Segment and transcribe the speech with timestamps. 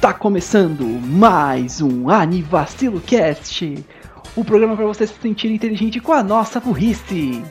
[0.00, 3.82] Tá começando mais um Anivacilo Cast,
[4.36, 7.42] o programa para você se sentir inteligente com a nossa burrice.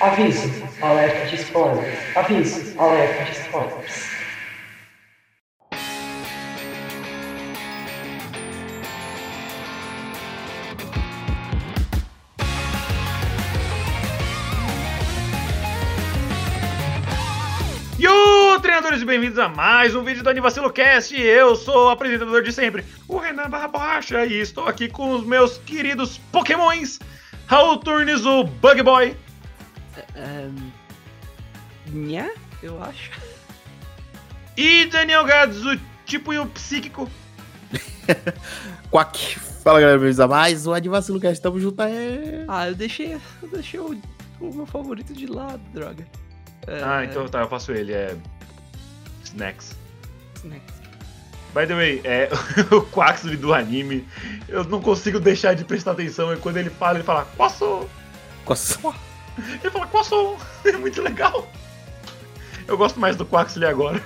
[0.00, 0.48] Aviso,
[0.82, 2.16] alerta de spoilers.
[2.16, 4.13] Aviso, alerta de spoilers.
[19.04, 21.14] E bem-vindos a mais um vídeo do Anivacilo Cast.
[21.20, 25.26] Eu sou o apresentador de sempre, o Renan Barra Borracha, e estou aqui com os
[25.26, 26.98] meus queridos Pokémons,
[27.46, 29.14] Raul Turnes, o Bug Boy,
[30.16, 30.70] Um,
[31.92, 32.30] nha,
[32.62, 33.10] eu acho.
[34.56, 37.08] e Daniel Gads, o tipo e o psíquico.
[38.90, 39.38] Quack.
[39.62, 41.42] Fala galera, bem-vindos a mais um Advacilo Cast.
[41.42, 42.44] Tamo junto é.
[42.48, 44.00] Ah, eu deixei, eu deixei o,
[44.40, 46.06] o meu favorito de lado, droga.
[46.66, 48.16] É, Ah, então tá, eu faço ele, é.
[49.34, 49.76] Snacks.
[50.36, 50.74] Snacks.
[51.54, 52.28] By the way, é,
[52.74, 54.06] o Quaxley do anime,
[54.48, 57.88] eu não consigo deixar de prestar atenção, e quando ele fala, ele fala, Quassou!
[58.44, 58.78] Coça.
[59.62, 60.38] Ele fala, Quassou!
[60.64, 61.46] É muito legal.
[62.66, 64.02] Eu gosto mais do Quaxley agora.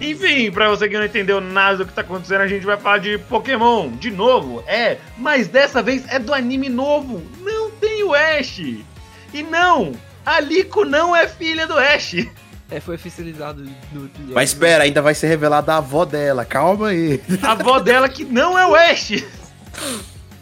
[0.00, 2.98] Enfim, pra você que não entendeu nada do que tá acontecendo, a gente vai falar
[2.98, 4.62] de Pokémon de novo.
[4.66, 7.22] É, mas dessa vez é do anime novo.
[7.40, 8.58] Não tem o Ash.
[8.58, 9.92] E não,
[10.26, 12.14] a Liko não é filha do Ash.
[12.72, 14.10] É, foi oficializado no.
[14.32, 16.44] Mas espera, ainda vai ser revelada a avó dela.
[16.44, 17.20] Calma aí.
[17.42, 19.22] A avó dela que não é o Ash.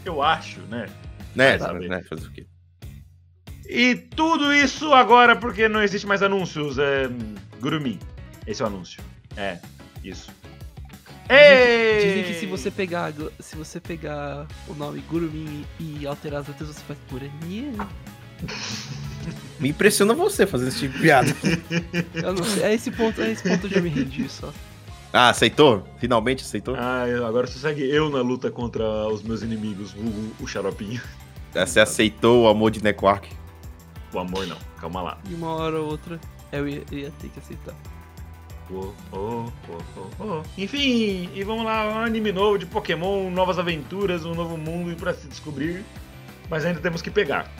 [0.05, 0.87] Eu acho, né?
[1.35, 1.89] Né, Vai saber.
[1.89, 2.01] né?
[2.09, 2.45] Fazer o quê?
[3.69, 6.77] E tudo isso agora porque não existe mais anúncios.
[6.77, 7.09] É.
[7.59, 7.99] Gurumi.
[8.47, 9.03] Esse é o anúncio.
[9.35, 9.59] É,
[10.03, 10.31] isso.
[11.29, 12.05] Ei!
[12.05, 16.69] Dizem que se você pegar, se você pegar o nome Gurumin e alterar as letras,
[16.69, 17.21] você faz por.
[19.61, 21.29] Me impressiona você fazer esse tipo de piada.
[22.15, 24.51] Eu não sei, é esse ponto, é esse ponto eu já me rendi só.
[25.13, 25.87] ah, aceitou?
[25.99, 26.75] Finalmente aceitou?
[26.75, 30.99] Ah, agora só segue eu na luta contra os meus inimigos, o, o xaropinho.
[31.53, 33.29] Você aceitou o amor de Nequark?
[34.13, 35.17] O amor não, calma lá.
[35.29, 36.19] E uma hora ou outra
[36.51, 37.75] eu ia, eu ia ter que aceitar.
[38.73, 40.41] Oh, oh, oh, oh, oh.
[40.57, 45.13] Enfim, e vamos lá, um anime novo de Pokémon, novas aventuras, um novo mundo pra
[45.13, 45.83] se descobrir.
[46.49, 47.51] Mas ainda temos que pegar.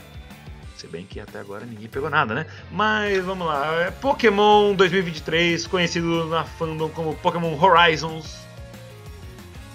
[0.82, 2.48] Se bem que até agora ninguém pegou nada, né?
[2.72, 8.36] Mas vamos lá, é Pokémon 2023, conhecido na fandom como Pokémon Horizons.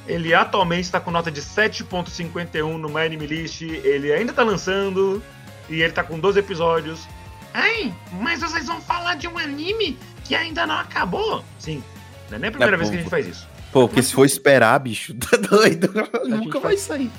[0.09, 5.22] Ele atualmente está com nota de 7.51 no My Anime List, ele ainda tá lançando
[5.71, 7.06] e ele tá com 12 episódios.
[7.55, 11.44] Ai, mas vocês vão falar de um anime que ainda não acabou?
[11.61, 11.84] Sim,
[12.28, 13.49] não é nem a primeira É, vez pô, que a gente faz isso.
[13.73, 15.88] Pô, porque se for esperar, bicho, tá doido.
[16.25, 17.12] Nunca vai faz- sair.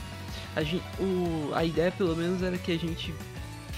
[0.58, 3.14] A, gente, o, a ideia, pelo menos, era que a gente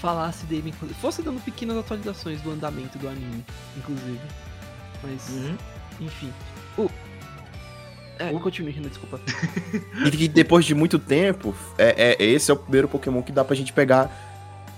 [0.00, 3.44] falasse dele, fosse dando pequenas atualizações do andamento do anime,
[3.76, 4.20] inclusive.
[5.02, 5.56] Mas, Uhum.
[6.00, 6.32] enfim.
[6.76, 6.90] O.
[8.18, 9.18] É, continue, Renan, desculpa.
[10.06, 13.44] E que depois de muito tempo, é, é- esse é o primeiro Pokémon que dá
[13.44, 14.10] pra gente pegar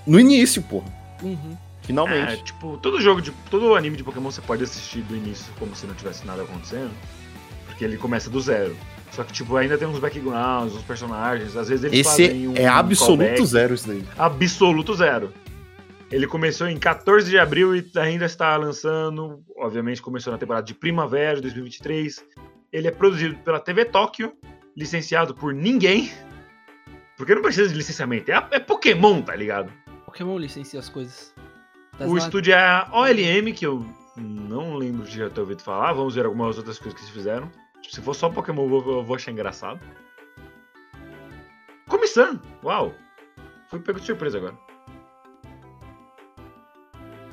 [0.07, 0.87] no início, porra.
[1.23, 1.57] Uhum.
[1.83, 2.45] É, Finalmente.
[2.45, 3.33] tipo, todo jogo de.
[3.51, 6.93] todo anime de Pokémon você pode assistir do início como se não tivesse nada acontecendo.
[7.67, 8.77] Porque ele começa do zero.
[9.13, 11.55] Só que, tipo, ainda tem uns backgrounds, uns personagens.
[11.57, 13.47] Às vezes eles fazem Esse um é absoluto callback.
[13.47, 14.05] zero isso daí.
[14.19, 15.33] absoluto zero.
[16.11, 19.41] Ele começou em 14 de abril e ainda está lançando.
[19.57, 22.25] Obviamente, começou na temporada de primavera de 2023.
[22.73, 24.33] Ele é produzido pela TV Tóquio,
[24.77, 26.11] licenciado por ninguém.
[27.17, 28.31] Porque não precisa de licenciamento.
[28.31, 29.71] É, é Pokémon, tá ligado?
[30.07, 31.35] Pokémon licencia as coisas.
[31.99, 33.85] Das o na- estúdio é a OLM, que eu
[34.17, 35.93] não lembro de já ter ouvido falar.
[35.93, 37.51] Vamos ver algumas outras coisas que eles fizeram.
[37.89, 39.81] Se for só Pokémon, eu vou, eu vou achar engraçado.
[41.89, 42.41] Comissão!
[42.65, 42.95] Uau!
[43.69, 44.57] Fui pego de surpresa agora.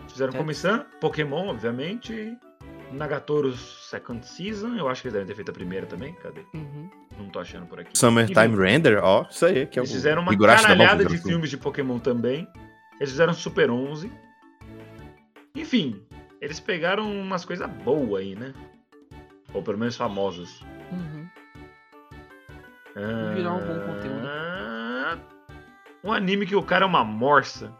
[0.07, 0.37] Fizeram É.
[0.37, 2.37] Comissão, Pokémon, obviamente.
[2.91, 4.75] Nagatoro Second Season.
[4.75, 6.13] Eu acho que eles devem ter feito a primeira também.
[6.15, 6.41] Cadê?
[6.53, 6.89] Uhum.
[7.17, 7.97] Não tô achando por aqui.
[7.97, 8.55] Summertime.
[8.57, 11.27] Render, ó, isso aí, que é o Eles fizeram uma Higurashi da caralhada de Higurashi.
[11.27, 12.47] filmes de Pokémon também.
[12.99, 14.11] Eles fizeram Super 11.
[15.55, 16.01] Enfim,
[16.41, 18.53] eles pegaram umas coisas boas aí, né?
[19.53, 20.61] Ou pelo menos famosas.
[20.91, 21.27] Uhum.
[22.95, 24.29] Ah, Virar um bom conteúdo.
[26.03, 27.73] Um anime que o cara é uma morsa.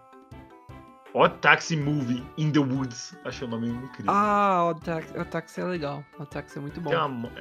[1.14, 3.18] Odd Taxi Movie in the Woods.
[3.26, 4.12] Achei o nome incrível.
[4.14, 6.04] Ah, o Atax, o Atax é legal.
[6.20, 6.90] O Atax é muito bom.
[6.92, 7.32] Tem uma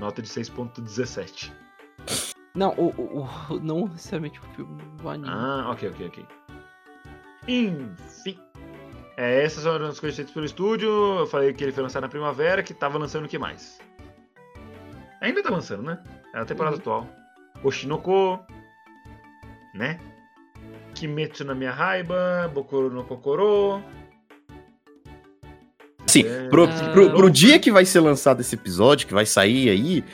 [0.00, 1.52] nota de 6.17.
[2.54, 3.22] Não, o, o,
[3.54, 5.28] o- não necessariamente o filme, o anime.
[5.30, 6.26] Ah, ok, ok, ok.
[7.48, 8.38] Enfim.
[9.16, 10.88] É, essas são as coisas feitas pelo estúdio.
[11.20, 13.78] Eu falei que ele foi lançado na primavera, que tava lançando o que mais?
[15.20, 16.02] Ainda tá lançando, né?
[16.34, 16.80] É a temporada Uhum.
[16.80, 17.08] atual.
[17.62, 18.40] Oshinoko,
[19.74, 20.00] né?
[20.94, 23.82] Kimetsu na minha raiba, Bokoro no Kokoro.
[26.06, 26.90] Sim, É, pro, Ah.
[26.92, 30.04] pro, pro dia que vai ser lançado esse episódio, que vai sair aí,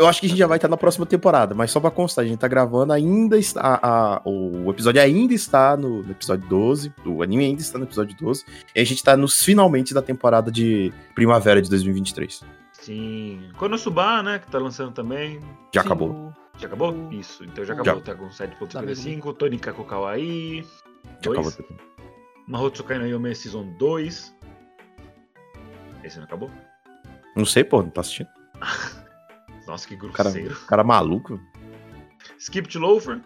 [0.00, 2.24] eu acho que a gente já vai estar na próxima temporada, mas só pra constar,
[2.24, 3.60] a gente tá gravando, ainda está.
[3.60, 7.84] a- a- o episódio ainda está no, no episódio 12, o anime ainda está no
[7.84, 8.44] episódio 12,
[8.74, 12.42] e a gente tá nos finalmente da temporada de primavera de 2023.
[12.72, 13.50] Sim.
[13.56, 14.38] Konosuba, né?
[14.38, 15.38] Que tá lançando também.
[15.74, 16.32] Já Sim, acabou.
[16.58, 17.08] Já acabou?
[17.12, 17.94] Isso, então já acabou.
[17.96, 18.00] Já.
[18.00, 18.32] Tá com Tá
[18.82, 19.32] 7.55.
[19.34, 20.62] Tonika Kawaii.
[21.22, 21.46] Já Dois.
[21.58, 21.76] acabou.
[22.48, 24.34] Mahotsukai no Yome Season 2.
[26.02, 26.50] Esse não acabou?
[27.36, 28.28] Não sei, pô, não tá assistindo.
[29.70, 30.56] Nossa, que Cara, grosseiro.
[30.66, 31.40] cara maluco.
[32.40, 33.20] Skip to Loafer.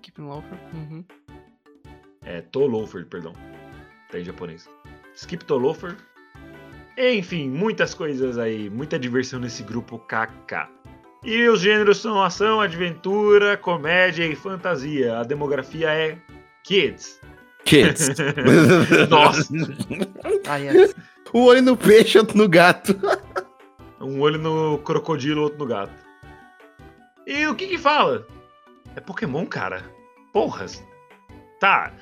[0.00, 0.56] Keep Laufer.
[0.72, 1.04] Uhum.
[2.24, 3.32] É, To Loafer, perdão.
[4.12, 4.68] Tá em japonês.
[5.16, 5.96] Skip to Loafer.
[6.96, 8.70] Enfim, muitas coisas aí.
[8.70, 10.68] Muita diversão nesse grupo KK.
[11.24, 15.18] E os gêneros são ação, aventura, comédia e fantasia.
[15.18, 16.16] A demografia é
[16.62, 17.20] Kids.
[17.64, 18.08] Kids.
[19.10, 19.52] Nossa.
[20.48, 20.94] Ah, yes.
[21.32, 22.94] o olho no peixe, outro no gato.
[24.00, 25.92] Um olho no crocodilo, outro no gato.
[27.26, 28.26] E o que que fala?
[28.96, 29.84] É Pokémon, cara.
[30.32, 30.82] Porras.
[31.60, 31.92] Tá.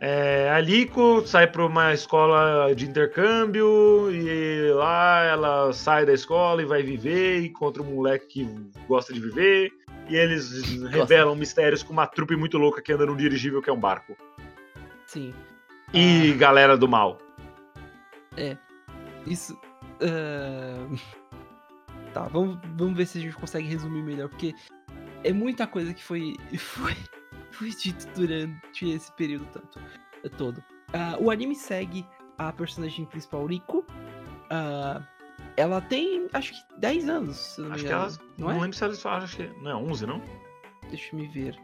[0.00, 6.60] É, a Lico sai pra uma escola de intercâmbio e lá ela sai da escola
[6.60, 9.70] e vai viver encontra um moleque que gosta de viver.
[10.08, 13.72] E eles revelam mistérios com uma trupe muito louca que anda num dirigível que é
[13.72, 14.16] um barco.
[15.06, 15.32] Sim.
[15.94, 17.18] E galera do mal.
[19.26, 19.56] Isso.
[20.00, 20.88] ah,
[22.12, 24.54] Tá, vamos, vamos ver se a gente consegue resumir melhor, porque
[25.24, 26.94] é muita coisa que foi, foi,
[27.50, 29.80] foi dito durante esse período tanto,
[30.36, 30.62] todo.
[30.92, 32.06] Ah, o anime segue
[32.38, 33.84] a personagem principal, Rico.
[34.50, 35.02] Ah,
[35.56, 38.18] ela tem, acho que 10 anos, não Acho que elas.
[38.38, 38.60] não Não, é?
[38.60, 39.24] lembro se falam.
[39.24, 39.46] Acho que.
[39.62, 40.22] Não é 11, não?
[40.90, 41.56] Deixa me ver.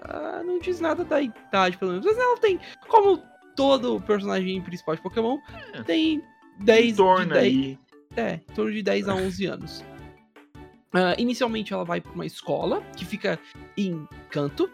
[0.00, 2.06] Ah, não diz nada da idade, pelo menos.
[2.06, 2.58] Mas ela tem,
[2.88, 3.22] como
[3.56, 5.38] todo personagem principal de Pokémon,
[5.72, 5.82] É.
[5.82, 6.22] tem
[6.60, 7.78] 10 em torno de 10, aí.
[8.16, 9.84] É, em torno de 10 a 11 anos.
[10.92, 13.38] Ah, inicialmente ela vai pra uma escola que fica
[13.76, 14.70] em Canto.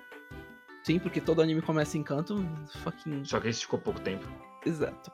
[0.83, 2.47] Sim, porque todo anime começa em Canto.
[2.83, 3.25] Fucking.
[3.25, 4.27] Só que esse ficou pouco tempo.
[4.65, 5.11] Exato.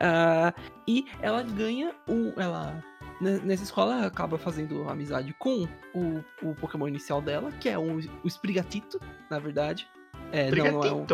[0.00, 0.54] Ah,
[0.86, 2.32] e ela ganha um.
[2.40, 2.80] Ela.
[3.20, 7.76] ne- Nessa escola ela acaba fazendo amizade com o, o Pokémon inicial dela, que é
[7.76, 9.88] um, o Sprigatito, na verdade.
[10.30, 11.06] É, não, não é um,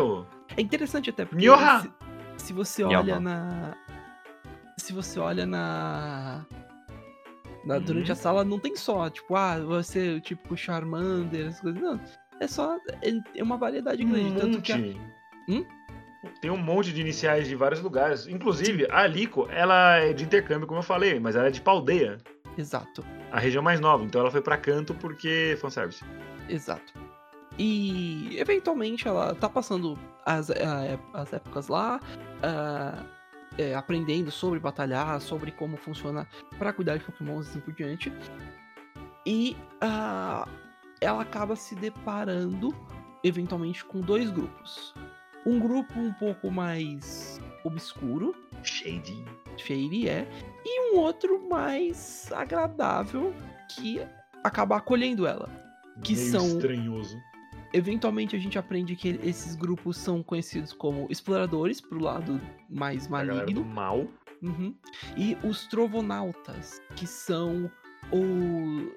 [0.55, 1.43] é interessante até porque
[1.81, 1.91] se,
[2.47, 3.75] se você olha na
[4.77, 6.45] se você olha na,
[7.65, 7.81] na- Uhum.
[7.83, 11.99] durante a sala não tem só tipo ah você tipo Charmander as coisas não
[12.39, 15.01] é só é, é uma variedade grande Um tanto que a- monte.
[15.49, 15.65] Hum?
[16.41, 18.27] Tem um monte de iniciais de vários lugares.
[18.27, 22.17] Inclusive, a Alico, ela é de intercâmbio, como eu falei, mas ela é de Paldeia,
[22.57, 24.05] exato a região mais nova.
[24.05, 26.01] Então ela foi pra canto porque fanservice.
[26.47, 26.93] exato
[27.59, 30.49] e eventualmente ela tá passando as,
[31.13, 31.99] as épocas lá
[32.41, 33.03] ah,
[33.57, 36.27] é, aprendendo sobre batalhar, sobre como funciona
[36.57, 38.11] pra cuidar de pokémons e assim por diante.
[39.25, 40.47] E ah,
[40.99, 42.75] ela acaba se deparando
[43.23, 44.93] eventualmente com dois grupos.
[45.45, 48.33] Um grupo um pouco mais obscuro,
[48.63, 49.25] Shady.
[49.57, 50.27] shady é,
[50.65, 53.33] e um outro mais agradável
[53.75, 54.01] que
[54.43, 55.49] acaba acolhendo ela.
[56.03, 57.17] Que Meio são- estranhoso.
[57.73, 62.39] Eventualmente a gente aprende que esses grupos são conhecidos como exploradores, pro lado
[62.69, 63.65] mais maligno.
[63.65, 64.07] mal.
[64.41, 64.75] Uhum.
[65.17, 67.71] E os trovonautas, que são
[68.11, 68.91] o.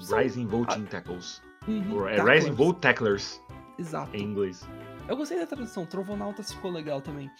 [0.00, 1.42] são- Rising Volting Tackles.
[1.68, 2.22] Uhum, É.
[2.22, 3.40] Rising Volt Tacklers,
[3.78, 4.16] Exato.
[4.16, 4.66] em inglês.
[5.08, 7.30] Eu gostei da tradução, trovonautas ficou legal também.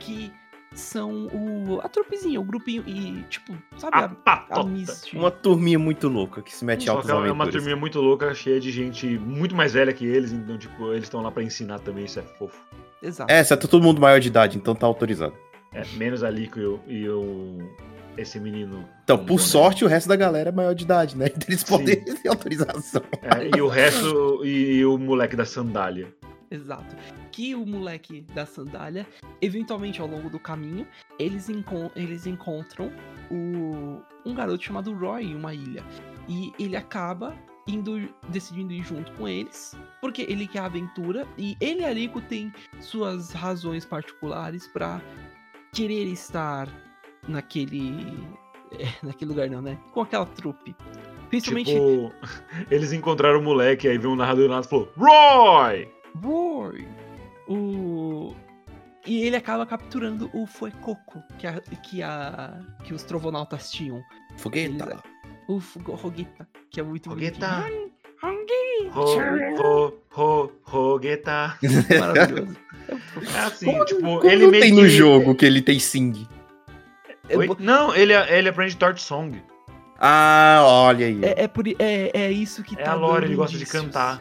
[0.00, 0.32] Que
[0.74, 1.80] são o.
[1.82, 2.82] a trupezinha, o grupinho.
[2.86, 4.64] E, tipo, sabe A a, a patota.
[4.64, 5.16] Misty?
[5.16, 8.60] Uma turminha muito louca que se mete Só altas é uma turminha muito louca, cheia
[8.60, 10.32] de gente muito mais velha que eles.
[10.32, 12.62] Então, tipo, eles estão lá pra ensinar também, isso é fofo.
[13.02, 13.32] Exato.
[13.32, 15.34] É, tá todo mundo maior de idade, então tá autorizado.
[15.72, 17.58] É, menos a Lico e, o, e o-
[18.16, 18.88] esse menino.
[19.04, 21.26] Então, por sorte, o resto da galera é maior de idade, né?
[21.36, 21.66] Então eles Sim.
[21.66, 23.02] podem ter autorização.
[23.22, 26.08] É, e o resto, e o moleque da sandália.
[26.50, 26.96] Exato.
[27.30, 29.06] Que o moleque da sandália,
[29.42, 30.86] eventualmente ao longo do caminho,
[31.18, 32.90] eles, encon- eles encontram
[33.30, 35.84] o- um garoto chamado Roy em uma ilha.
[36.28, 37.34] E ele acaba
[37.66, 42.20] indo, decidindo ir junto com eles, porque ele quer aventura e ele e a Rico
[42.22, 42.50] tem
[42.80, 45.02] suas razões particulares pra
[45.74, 46.66] querer estar
[47.28, 47.94] naquele.
[48.72, 49.78] é, naquele lugar, não, né?
[49.92, 50.74] Com aquela trupe.
[51.28, 52.12] Principalmente Tipo,
[52.70, 55.88] eles encontraram o moleque, aí veio um narrador e falou: Roy!
[56.22, 56.86] Roy!
[57.48, 58.34] O.
[59.06, 64.02] E ele acaba capturando o Fuecoco que, a, que, a, que os trovonautas tinham.
[64.36, 65.02] Fogueta.
[65.48, 67.46] O Fugo- Rogueta, que é muito Rogueta.
[67.48, 67.78] rogueta.
[71.98, 72.56] Maravilhoso.
[72.88, 73.36] É.
[73.36, 74.80] É assim, Como, tipo, como ele meio tem que...
[74.82, 76.26] no jogo que ele tem sing?
[77.28, 77.48] Eu Oi?
[77.60, 79.40] Não, ele, ele aprende Torch Song.
[79.98, 81.24] Ah, olha aí.
[81.24, 81.74] É, é, por, é,
[82.12, 84.20] é isso que É tá a Lore, ele gosta de cantar.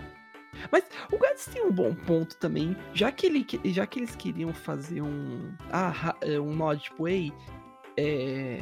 [0.71, 4.53] Mas o Gads tem um bom ponto também, já que, ele, já que eles queriam
[4.53, 5.51] fazer um.
[5.71, 7.31] Ah, é, um mod tipo, ei,
[7.97, 8.61] é.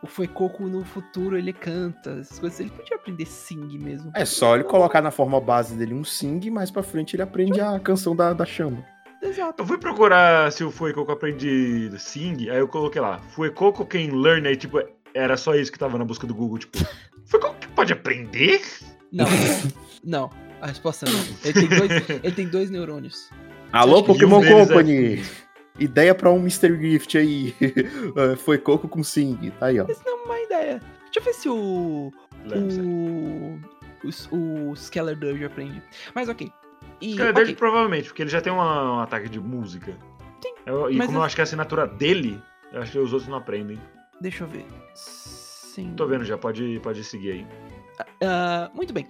[0.00, 2.60] O Fuecoco no futuro ele canta, essas coisas.
[2.60, 4.12] Ele podia aprender sing mesmo.
[4.14, 7.22] É só ele colocar na forma base dele um sing, e mais pra frente ele
[7.22, 8.84] aprende a canção da, da chama.
[9.20, 9.62] Exato.
[9.62, 14.46] Eu fui procurar se o Fuecoco aprende Sing, aí eu coloquei lá, Fuecoco can learn,
[14.46, 14.80] aí tipo,
[15.12, 16.78] era só isso que tava na busca do Google, tipo,
[17.26, 18.62] Fuecoco que pode aprender?
[19.12, 19.26] Não,
[20.04, 20.30] não.
[20.60, 21.20] A resposta é não.
[21.44, 23.30] Ele tem dois, ele tem dois neurônios.
[23.72, 25.22] Alô, Pokémon é- Company!
[25.78, 26.76] Ideia pra um Mr.
[26.80, 27.54] Gift aí.
[28.16, 29.52] É, Foi coco com sing.
[29.60, 29.86] Tá aí, ó.
[29.88, 30.82] Essa não é uma ideia.
[31.04, 32.12] Deixa eu ver se o.
[32.44, 33.60] O.
[34.32, 35.82] O, o Skeller Dirge aprende.
[36.14, 36.50] Mas ok.
[37.00, 39.92] E, Cara, ok, dele provavelmente, porque ele já tem uma- um ataque de música.
[40.42, 42.40] Sim, Eu- e mas como eu- eu acho que é a assinatura dele,
[42.72, 43.78] eu acho que os outros não aprendem.
[44.20, 44.64] Deixa eu ver.
[44.94, 45.94] Sim.
[45.96, 47.46] Tô vendo já, pode, pode seguir aí.
[48.22, 49.06] Ah, muito bem.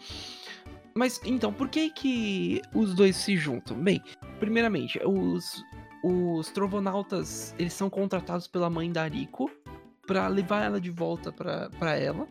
[0.99, 3.77] Mas então, por que que os dois se juntam?
[3.79, 4.03] Bem,
[4.41, 5.65] primeiramente, os,
[6.03, 9.49] os trovonautas, eles são contratados pela mãe da Ariko
[10.07, 12.27] pra levar ela de volta pra ela.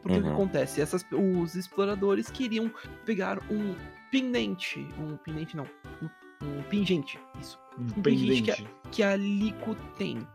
[0.00, 0.34] Porque o que Uhum.
[0.34, 0.80] acontece?
[0.80, 2.72] Essas, os exploradores queriam
[3.04, 3.74] pegar um
[4.10, 5.64] pendente, um pendente não,
[6.00, 8.68] um, um pingente, isso, Um pingente que pendente.
[8.92, 10.26] que a Lico tem.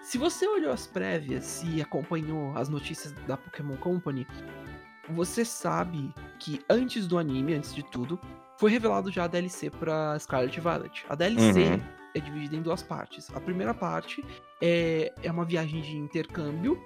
[0.00, 4.26] Se você olhou as prévias e acompanhou as notícias da Pokémon Company,
[5.10, 8.18] você sabe que antes do anime, antes de tudo,
[8.58, 11.04] foi revelado já a DLC pra Scarlet Violet.
[11.08, 11.80] A DLC Uhum.
[12.14, 13.28] é dividida em duas partes.
[13.34, 14.24] A primeira parte
[14.62, 16.82] é, é uma viagem de intercâmbio.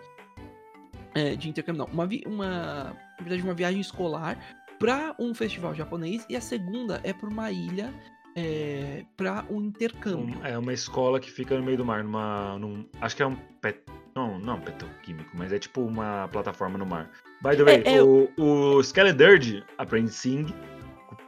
[1.14, 1.92] é, de intercâmbio, não.
[1.92, 2.84] Uma, vi- uma,
[3.18, 4.38] na verdade, uma viagem escolar
[4.78, 6.24] pra um festival japonês.
[6.28, 7.92] E a segunda é pra uma ilha
[8.36, 10.38] é, pra um intercâmbio.
[10.44, 12.58] É uma escola que fica no meio do mar, numa.
[12.58, 13.80] Num, acho que é um pet.
[14.18, 17.08] Não, não petroquímico, mas é tipo uma plataforma no mar.
[17.40, 20.52] By the way, É, é- o, o Skeledirge aprende Sing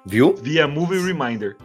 [0.05, 0.35] Viu?
[0.35, 1.57] via Movie Reminder.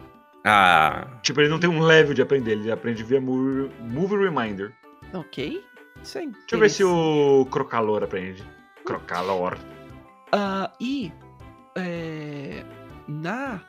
[0.44, 1.08] Ah.
[1.22, 4.72] Tipo, ele não tem um level de aprender, ele aprende via Movie, movie Reminder.
[5.12, 5.64] Ok.
[6.00, 6.28] Isso aí.
[6.28, 8.44] Deixa eu ver se o Crocalor aprende.
[8.84, 9.58] Crocalor.
[10.30, 11.12] Ah, e
[11.74, 12.64] é,
[13.08, 13.60] na,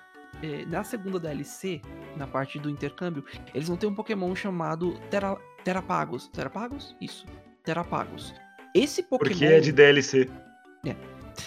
[0.43, 1.81] é, na segunda DLC,
[2.15, 6.27] na parte do intercâmbio, eles vão ter um Pokémon chamado Tera, Terapagos.
[6.27, 6.95] Terapagos?
[7.01, 7.25] Isso.
[7.67, 8.33] Terapagos.
[8.73, 9.29] Esse Pokémon.
[9.29, 10.29] Porque é de DLC.
[10.85, 10.95] É.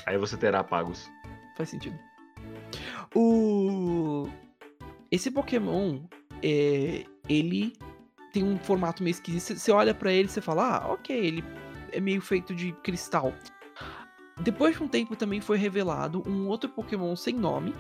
[0.04, 1.10] Aí você terá pagos.
[1.56, 1.98] Faz sentido.
[3.14, 4.28] O.
[5.10, 6.00] Esse Pokémon,
[6.42, 7.72] é, ele
[8.32, 9.58] tem um formato meio esquisito.
[9.58, 11.42] Você- olha pra ele e você fala, ah, ok, ele
[11.90, 13.32] é meio feito de cristal.
[14.42, 17.74] Depois de um tempo também foi revelado um outro Pokémon sem nome.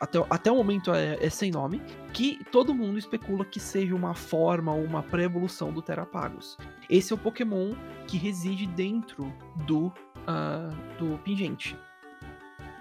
[0.00, 1.80] Até, até o momento é, é sem nome.
[2.12, 6.58] Que todo mundo especula que seja uma forma ou uma pré-evolução do Terapagos.
[6.88, 7.74] Esse é o Pokémon
[8.06, 9.32] que reside dentro
[9.66, 9.92] do,
[10.26, 11.76] ah, do Pingente.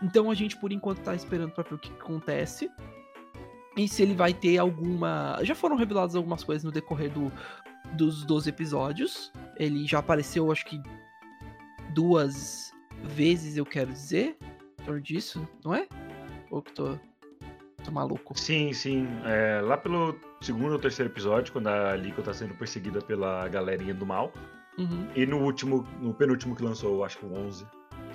[0.01, 2.69] Então a gente, por enquanto, tá esperando pra ver o que acontece.
[3.77, 5.39] E se ele vai ter alguma.
[5.43, 7.31] Já foram reveladas algumas coisas no decorrer do,
[7.93, 9.31] dos 12 episódios.
[9.57, 10.81] Ele já apareceu, acho que.
[11.93, 12.71] duas
[13.03, 14.37] vezes, eu quero dizer.
[14.81, 15.87] Em torno disso, não é?
[16.51, 16.99] Ou que tô.
[17.83, 18.37] Tô maluco?
[18.37, 19.07] Sim, sim.
[19.25, 23.93] É, lá pelo segundo ou terceiro episódio, quando a Lico tá sendo perseguida pela galerinha
[23.93, 24.31] do mal.
[24.77, 27.65] Uhum, E no último, no penúltimo que lançou, acho que o 11.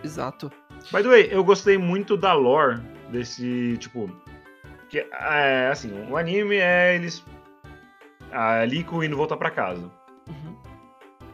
[0.02, 0.50] exato.
[0.92, 4.10] By the way, eu gostei muito da lore desse, tipo...
[4.88, 7.25] Que, é, assim, o anime é eles...
[8.32, 9.90] A Lico indo voltar pra casa.
[10.28, 10.56] Uhum.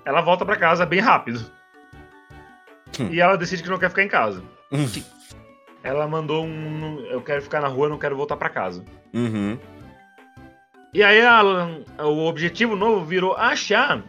[0.05, 1.45] Ela volta pra casa bem rápido.
[3.01, 3.09] Hum.
[3.11, 4.43] E ela decide que não quer ficar em casa.
[4.71, 4.87] Hum.
[5.85, 6.99] Ela mandou um...
[7.11, 8.83] Eu quero ficar na rua, não quero voltar pra casa.
[9.13, 9.57] Uhum.
[10.95, 11.45] E aí a-
[12.05, 14.03] o objetivo novo virou achar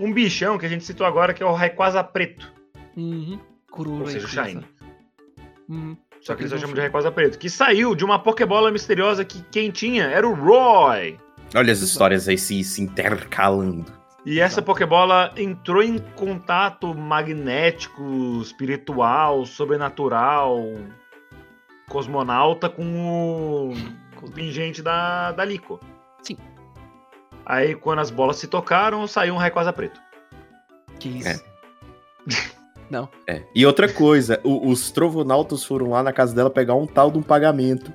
[0.00, 2.50] um bichão que a gente citou agora, que é o Rayquaza preto.
[2.96, 3.38] Uhum.
[3.76, 4.28] Ou seja, o.
[4.28, 4.64] Shine.
[5.68, 5.96] Uhum.
[6.20, 7.38] Só que eles vão chamam de Rayquaza preto.
[7.38, 11.18] Que saiu de uma Pokébola misteriosa que quem tinha era o Roy.
[11.54, 13.86] Olha as histórias aí se, se intercalando.
[14.26, 14.60] E essa.
[14.60, 18.02] Pokébola entrou em contato magnético,
[18.42, 20.58] espiritual, sobrenatural,
[21.88, 23.72] cosmonauta com o,
[24.22, 25.80] o pingente da, da Lico.
[26.22, 26.36] Sim.
[27.46, 30.00] Aí quando as bolas se tocaram, saiu um Rayquaza preto.
[30.98, 31.28] Que isso?
[31.28, 31.40] É.
[32.90, 33.08] Não.
[33.26, 33.42] É.
[33.54, 37.18] E outra coisa, o- os trovonautas foram lá na casa dela pegar um tal de
[37.18, 37.92] um pagamento.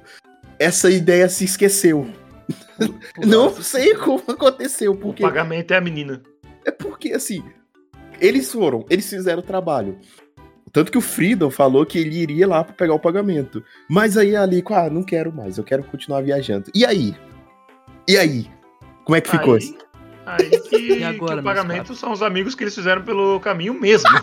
[0.59, 2.07] Essa ideia se esqueceu.
[3.17, 6.21] Não sei como aconteceu, O porque pagamento é a menina.
[6.65, 7.43] é porque assim,
[8.21, 9.97] eles foram, eles fizeram o trabalho.
[10.73, 13.63] Tanto que o Freedom falou que ele iria lá pra pegar o pagamento.
[13.87, 16.71] Mas aí a Lico, ah, não quero mais, eu quero continuar viajando.
[16.73, 17.15] E aí?
[18.07, 18.49] E aí?
[19.05, 19.77] Como é que ficou Aí, isso?
[20.25, 23.79] Aí que, E agora, que o pagamento são os amigos que eles fizeram pelo caminho
[23.79, 24.09] mesmo.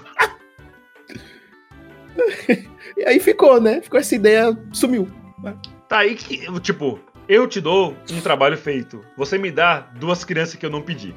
[2.97, 3.81] E aí ficou, né?
[3.81, 5.09] Ficou essa ideia, sumiu.
[5.89, 9.03] Tá aí que, tipo, eu te dou um trabalho feito.
[9.17, 11.15] Você me dá duas crianças que eu não pedi.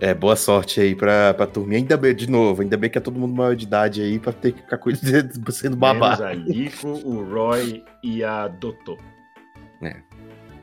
[0.00, 1.78] É, boa sorte aí pra, pra turminha.
[1.78, 4.32] Ainda bem, de novo, ainda bem que é todo mundo maior de idade aí pra
[4.32, 6.26] ter que ficar cuidando, sendo Menos babá.
[6.28, 8.98] a Lico, o Roy e a Dotô.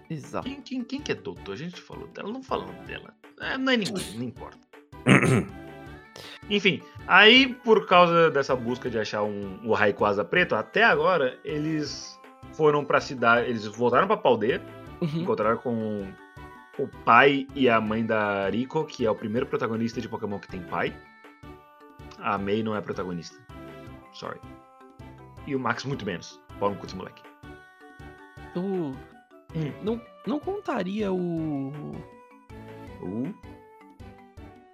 [0.09, 0.47] Exato.
[0.47, 1.51] Quem, quem, quem que é Dotô?
[1.51, 3.13] A gente falou dela, não falamos dela.
[3.41, 4.57] É, não é ninguém, não importa.
[6.49, 12.17] Enfim, aí por causa dessa busca de achar um, o Rayquaza preto, até agora eles
[12.53, 14.61] foram pra cidade, eles voltaram pra Paldeia,
[14.99, 15.21] Uhum.
[15.21, 16.07] encontraram com
[16.79, 20.47] o pai e a mãe da Rico, que é o primeiro protagonista de Pokémon que
[20.47, 20.95] tem pai.
[22.19, 23.37] A May não é protagonista.
[24.13, 24.39] Sorry.
[25.45, 26.39] E o Max muito menos.
[26.59, 27.21] Pau no cu desse moleque.
[28.55, 28.63] Eu
[29.55, 29.71] Hum.
[29.81, 31.69] não, não contaria o.
[33.01, 33.33] Uh,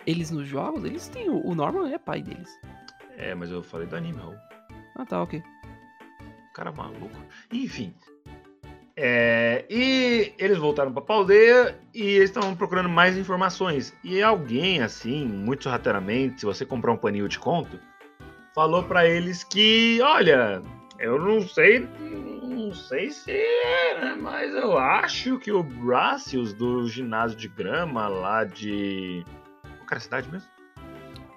[0.06, 0.84] Eles nos jogos?
[0.84, 1.30] Eles têm.
[1.30, 2.50] O, o Norman é pai deles.
[3.18, 4.36] é, mas eu falei do anime, Raul.
[4.98, 5.42] Ah, tá, ok.
[6.56, 7.16] Cara maluco.
[7.52, 7.94] Enfim.
[9.06, 13.94] É, e eles voltaram pra aldeia e eles estavam procurando mais informações.
[14.02, 17.78] E alguém, assim, muito sorrateiramente, se você comprar um paninho de conto,
[18.56, 20.62] falou pra eles que, olha,
[21.00, 21.86] eu não sei,
[22.44, 28.08] não sei se é, né, mas eu acho que o Bracius do ginásio de grama
[28.08, 29.26] lá de.
[29.80, 30.48] Qual era a cidade mesmo?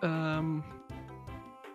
[0.05, 0.63] Ahn,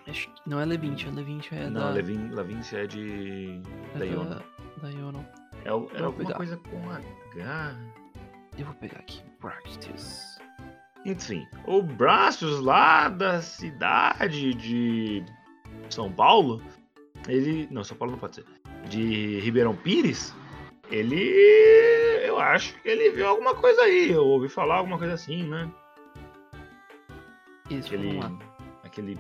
[0.08, 1.90] acho que não é Levinte, a Levinte é não, da.
[1.90, 3.62] Levin, Levíncia é de.
[3.94, 4.42] é da Iona.
[4.82, 5.41] Da Iono.
[5.66, 6.36] É, Eu é alguma pegar.
[6.36, 7.76] coisa com H.
[8.58, 9.22] Eu vou pegar aqui.
[9.40, 10.40] Practice.
[11.06, 15.24] Enfim, o Bracios lá da cidade de
[15.90, 16.62] São Paulo,
[17.28, 17.68] ele.
[17.72, 18.46] Não, São Paulo não pode ser.
[18.88, 20.34] De Ribeirão Pires,
[20.92, 21.20] ele.
[22.24, 24.12] Eu acho que ele viu alguma coisa aí.
[24.12, 25.72] Eu ouvi falar alguma coisa assim, né?
[27.70, 28.20] Isso, Aquele.
[28.84, 29.18] Aquele.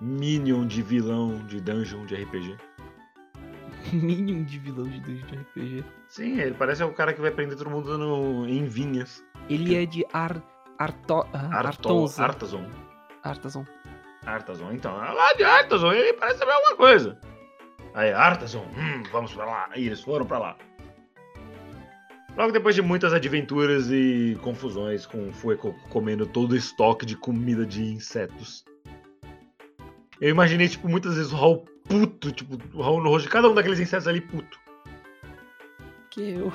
[0.00, 2.56] Minion de vilão de dungeon de RPG.
[3.92, 5.84] Mínimo de vilão de dungeon de RPG.
[6.08, 9.24] Sim, ele parece o cara que vai prender todo mundo no, em vinhas.
[9.48, 10.42] Ele é de Ar.
[10.78, 12.22] Arto, ah, Artonza.
[12.24, 12.64] Artazon.
[13.22, 13.66] Artazon.
[14.24, 17.18] Artazon, então, é lá de Artazon, ele parece saber alguma coisa.
[17.92, 19.68] Aí, Artazon, hum, vamos pra lá.
[19.72, 20.56] Aí eles foram pra lá.
[22.36, 27.16] Logo depois de muitas adventuras e confusões com o Fueco comendo todo o estoque de
[27.16, 28.64] comida de insetos.
[30.20, 33.48] Eu imaginei, tipo, muitas vezes o Raul puto, tipo, o Raul no rosto de cada
[33.50, 34.58] um daqueles insetos ali puto.
[36.10, 36.52] Que eu.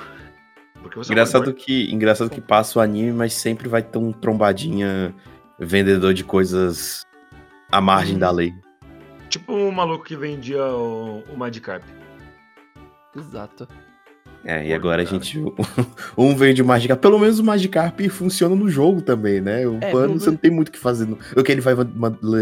[0.82, 5.14] Porque você Engraçado que, engraçado que passa o anime, mas sempre vai ter um trombadinha
[5.58, 7.02] vendedor de coisas
[7.70, 8.18] à margem Hum.
[8.18, 8.52] da lei.
[8.52, 9.28] pode.
[9.28, 11.82] Tipo um maluco que vendia o, o Magikarp.
[13.14, 13.66] Exato.
[14.44, 15.42] É, e Pô, agora a gente.
[16.16, 17.00] Um vende o Magikarp.
[17.00, 19.66] Pelo menos o Magikarp funciona no jogo também, né?
[19.66, 21.06] O É, pano você não tem muito o que fazer.
[21.06, 21.74] no- O que ele vai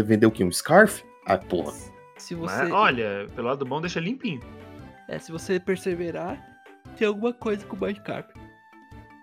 [0.03, 0.43] vender o quê?
[0.43, 1.03] Um Scarf?
[1.25, 1.73] Ah, porra.
[2.17, 2.71] Se Mas, você.
[2.71, 4.39] olha, pelo lado bom, deixa limpinho.
[5.07, 6.41] É, se você perseverar,
[6.97, 8.31] tem alguma coisa com o Magikarp.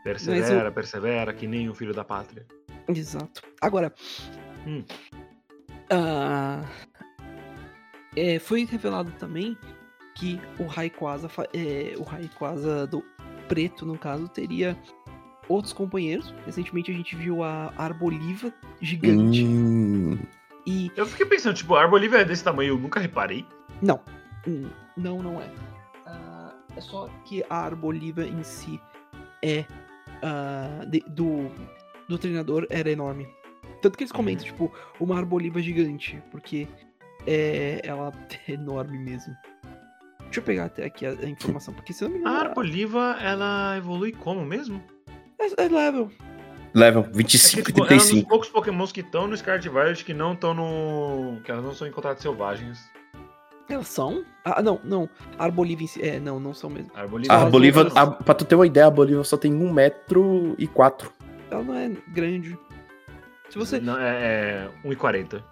[0.05, 2.47] Persevera, persevera, que nem o filho da pátria.
[2.89, 3.43] Exato.
[3.61, 3.93] Agora.
[4.67, 4.85] Hum.
[5.91, 6.65] ah,
[8.17, 9.57] é, foi revelado também
[10.15, 13.03] que o Rayquaza, fa- é, o Rayquaza do
[13.49, 14.77] preto, no caso, teria
[15.49, 16.33] outros companheiros.
[16.45, 19.45] Recentemente a gente viu a Arboliva gigante.
[19.45, 20.19] Hum,
[20.67, 20.91] E.
[20.97, 23.45] Eu fiquei pensando, tipo, a Arbolívia é desse tamanho, eu nunca reparei.
[23.81, 24.01] Não.
[24.47, 25.49] Hum, Não, não é.
[26.07, 28.81] Ah, é só que a Arboliva em si
[29.43, 29.65] é.
[30.23, 31.51] ah, de- do,
[32.09, 33.27] do treinador era enorme.
[33.81, 36.23] Tanto que eles comentam, tipo, uma Arboliva gigante.
[36.31, 36.69] Porque
[37.27, 38.13] é, ela
[38.49, 39.35] é enorme mesmo.
[40.25, 42.49] Deixa eu pegar até aqui a, a informação, porque se eu não me A engano.
[42.49, 44.83] Arboliva, ela evolui como mesmo?
[45.39, 46.11] É, é level.
[46.75, 48.29] Level É que, 25 e tipo, ela é um dos 35.
[48.29, 51.41] poucos pokémons que estão no Scarlet Violet que não estão no...
[51.43, 52.79] que elas não são encontradas selvagens.
[53.69, 54.25] Elas são?
[54.45, 55.09] Ah, não, não.
[55.39, 56.03] A Arboliva em si.
[56.03, 56.91] É, não, não são mesmo.
[56.95, 57.35] A Arboliva...
[57.35, 61.11] Arboliva, a, pra tu ter uma ideia, a Arboliva só tem 1 metro e 4.
[61.51, 62.59] Ela não é grande.
[63.49, 63.81] Se você.
[63.81, 65.43] Não, é, é 1,40.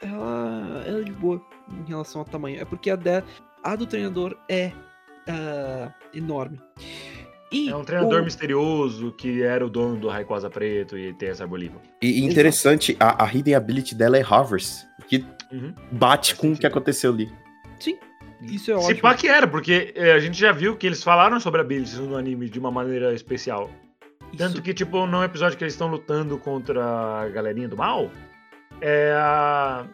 [0.00, 2.60] ela, ela é de boa em relação ao tamanho.
[2.60, 3.22] É porque a, de,
[3.62, 4.72] a do treinador é
[5.28, 6.60] ah, enorme.
[7.50, 11.30] E É um treinador o- misterioso que era o dono do Rayquaza Preto e tem
[11.30, 11.80] essa Arboliva.
[12.02, 15.72] E interessante, a, a Hidden Ability dela é Harvest, que Uhum.
[15.92, 17.32] bate Faz com o que aconteceu ali.
[17.80, 17.96] Sim,
[18.42, 19.00] isso é Se ótimo.
[19.00, 22.16] pá que era, porque é, a gente já viu que eles falaram sobre abilities no
[22.16, 23.70] anime de uma maneira especial.
[24.36, 26.84] Tanto Isso- que, tipo, no episódio que eles estão lutando contra
[27.22, 28.10] a galerinha do mal,
[28.82, 29.86] é a...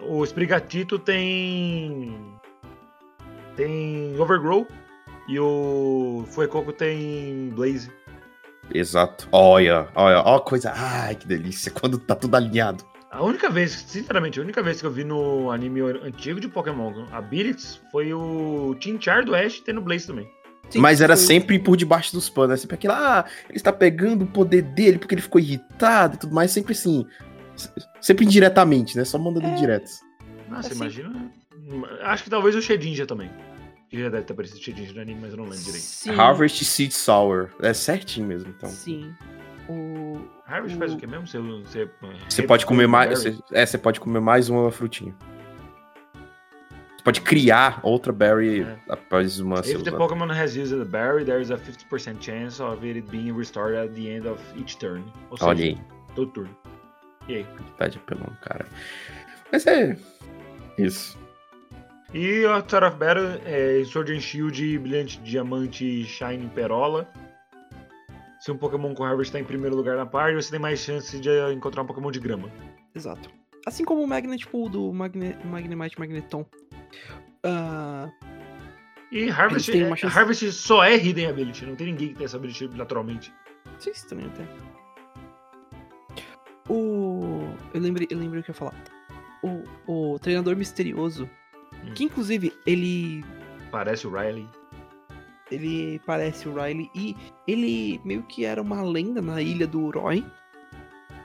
[0.00, 2.16] o Sprigatito tem.
[3.56, 4.66] tem Overgrow
[5.30, 7.90] e o Fuecoco tem Blaze.
[8.72, 9.28] Exato.
[9.32, 10.72] Olha, olha, ó, coisa.
[10.74, 11.70] Ai, que delícia.
[11.72, 12.84] Quando tá tudo alinhado.
[13.10, 17.06] A única vez, sinceramente, a única vez que eu vi no anime antigo de Pokémon
[17.10, 20.30] Abilities foi o Tinchar do Ash tendo Blaze também.
[20.68, 22.50] Sim, Mas era foi- sempre por debaixo dos panos.
[22.50, 22.56] Né?
[22.58, 26.32] Sempre aquilo, ah, ele está pegando o poder dele porque ele ficou irritado e tudo
[26.32, 26.52] mais.
[26.52, 27.04] Sempre assim.
[28.00, 29.04] Sempre indiretamente, né?
[29.04, 29.54] Só mandando É.
[29.56, 29.98] diretos.
[30.48, 31.30] Nossa, Assim- imagina.
[32.02, 33.28] Acho que talvez o Shedinja também.
[33.90, 35.82] Que já deve ter aparecido Shedinja no anime, mas eu não lembro direito.
[35.82, 37.50] Sim, Harvest Seed Sour.
[37.60, 38.68] É certinho mesmo, então.
[38.70, 39.12] Sim.
[39.68, 40.20] O...
[40.46, 41.26] Harvest faz o que mesmo?
[41.26, 41.90] Você, você,
[42.28, 43.10] Você pode comer mais.
[43.18, 45.12] Você- é, você pode comer mais uma frutinha.
[46.96, 48.78] Você pode criar outra berry É.
[48.88, 49.96] após uma If the célula.
[49.98, 53.92] Pokémon has used a berry, there is a 50% chance of it being restored at
[53.94, 55.02] the end of each turn.
[55.30, 55.78] Ou seja, Olha aí,
[56.14, 56.56] todo turno.
[57.26, 57.46] E aí?
[57.78, 58.66] tá de pelão, cara.
[59.50, 59.96] Mas é.
[60.78, 61.18] Isso.
[62.12, 67.08] E o Star of Battle é Sword and Shield, Brilhante Diamante, Shining Perola.
[68.40, 71.18] Se um Pokémon com Harvest está em primeiro lugar na parte, você tem mais chance
[71.20, 72.50] de encontrar um Pokémon de grama.
[72.94, 73.30] Exato.
[73.66, 75.36] Assim como o Magnet Pool do Magne...
[75.44, 76.44] Magnemite Magneton.
[77.44, 78.10] Ah,
[79.12, 82.36] E Harvest, é- chance- Harvest só é Hidden Ability, não tem ninguém que tem essa
[82.38, 83.32] ability naturalmente.
[83.78, 84.44] isso é estranho até.
[86.68, 87.52] O.
[87.74, 88.74] Eu lembrei, eu lembrei o que eu ia falar.
[89.86, 91.28] O, o treinador misterioso.
[91.84, 91.92] Hum.
[91.94, 93.24] Que inclusive ele.
[93.70, 94.48] Parece o Riley.
[95.50, 97.16] Ele parece o Riley e
[97.46, 100.24] ele meio que era uma lenda na ilha do Roy.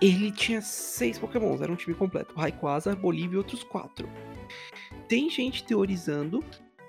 [0.02, 2.34] Ele tinha seis pokémons, era um time completo.
[2.36, 4.10] Rayquaza, Bolívia e outros quatro.
[5.08, 6.44] Tem gente teorizando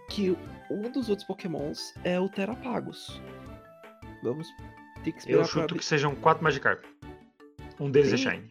[0.08, 0.36] que
[0.70, 3.20] um dos outros pokémons é o Terapagos.
[4.22, 4.48] Vamos
[5.04, 5.80] ter que esperar Eu pra chuto ver.
[5.80, 6.84] que sejam quatro Magikarp.
[7.78, 8.50] Um deles é Tem- Shine.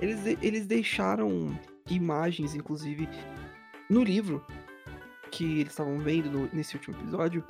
[0.00, 3.08] Eles, eles deixaram imagens, inclusive,
[3.90, 4.44] no livro
[5.30, 7.44] que eles estavam vendo no- nesse último episódio.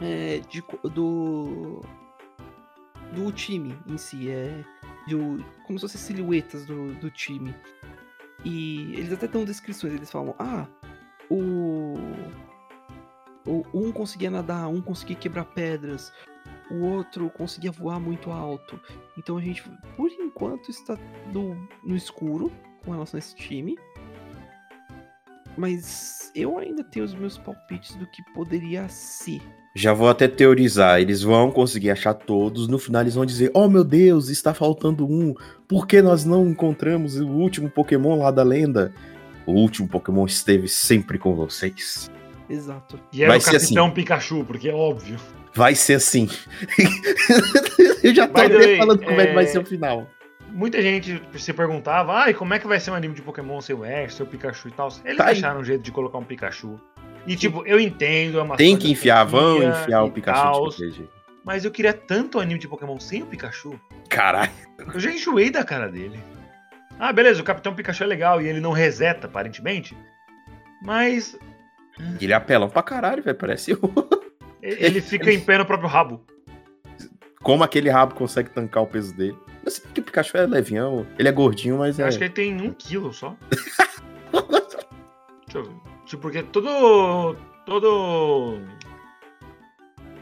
[0.00, 0.62] é, de
[0.94, 1.80] do.
[3.14, 4.30] Do time em si.
[4.30, 4.64] É.
[5.08, 7.54] do- como se fossem silhuetas do, do time.
[8.44, 10.66] E eles até dão descrições, eles falam, ah,
[11.30, 11.94] o.
[13.46, 16.12] o um conseguia nadar, um conseguia quebrar pedras,
[16.70, 18.80] o outro conseguia voar muito alto.
[19.16, 19.62] Então a gente,
[19.96, 20.96] por enquanto, está
[21.32, 22.50] no, no escuro
[22.84, 23.76] com relação a esse time.
[25.56, 29.40] Mas eu ainda tenho os meus palpites do que poderia ser.
[29.74, 31.00] Já vou até teorizar.
[31.00, 32.68] Eles vão conseguir achar todos.
[32.68, 35.34] No final, eles vão dizer: Oh meu Deus, está faltando um.
[35.66, 38.92] Por que nós não encontramos o último Pokémon lá da lenda?
[39.46, 42.10] O último Pokémon esteve sempre com vocês.
[42.48, 43.00] Exato.
[43.12, 45.16] E é Vai o ser Capitão Pikachu, porque é óbvio.
[45.54, 46.28] Vai ser assim.
[48.02, 48.40] Eu já tô
[48.78, 50.06] falando como é que vai é- ser o final.
[50.52, 53.74] Muita gente se perguntava, ai, como é que vai ser um anime de Pokémon sem
[53.74, 54.88] o Ash, sem o Pikachu e tal.
[55.04, 56.78] Eles Tá acharam um jeito de colocar um Pikachu.
[57.26, 61.08] E, tipo, eu entendo, é uma Tem que enfiar, vão enfiar o Pikachu tals, de.
[61.44, 63.80] Mas eu queria tanto anime de Pokémon sem o Pikachu.
[64.08, 64.50] Caralho.
[64.92, 66.20] Eu já enjoei da cara dele.
[66.98, 69.96] Ah, beleza, o Capitão Pikachu é legal e ele não reseta, aparentemente.
[70.84, 71.36] Mas
[72.20, 73.36] Ele é apelão pra caralho, velho.
[73.36, 73.76] Parece
[74.60, 76.24] ele fica em pé no próprio rabo.
[77.42, 79.36] como aquele rabo consegue tancar o peso dele.
[79.72, 81.06] Não sei que o Pikachu é levião.
[81.18, 82.08] Ele é gordinho, mas Eu é.
[82.08, 83.36] acho que ele tem um quilo só.
[85.46, 85.72] Deixa eu ver.
[86.06, 87.36] Tipo, porque todo.
[87.64, 88.60] Todo.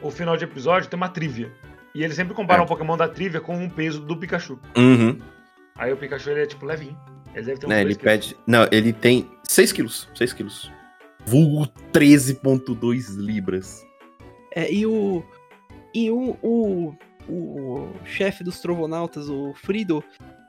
[0.02, 1.52] O final de episódio tem uma trivia.
[1.94, 2.64] E eles sempre comparam É.
[2.64, 4.58] o Pokémon da trivia com o peso do Pikachu.
[4.76, 5.18] Uhum.
[5.76, 6.96] Aí o Pikachu ele é tipo levinho.
[7.34, 8.02] Ele deve ter uns Né, ele quilos.
[8.02, 8.36] pede.
[8.46, 10.08] Não, ele tem 6 quilos.
[10.14, 10.70] 6 quilos.
[11.26, 13.84] Vulgo 13,2 libras.
[14.54, 15.22] É, e o.
[15.94, 16.36] E o.
[16.42, 16.94] O,
[17.30, 20.02] o chefe dos Trovonautas, o Frido,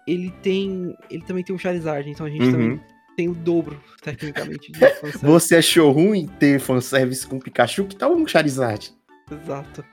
[0.07, 0.95] ele tem.
[1.09, 2.51] Ele também tem um Charizard, então a gente Uhum.
[2.51, 2.81] também
[3.15, 5.25] tem o dobro, tecnicamente, de fanservice.
[5.25, 7.85] Você achou ruim ter fanservice com Pikachu?
[7.85, 8.91] Que tal um Charizard?
[9.31, 9.83] Exato.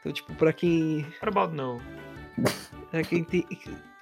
[0.00, 1.02] Então, tipo, pra quem.
[1.22, 1.80] What about no?
[2.90, 3.46] Pra quem tem.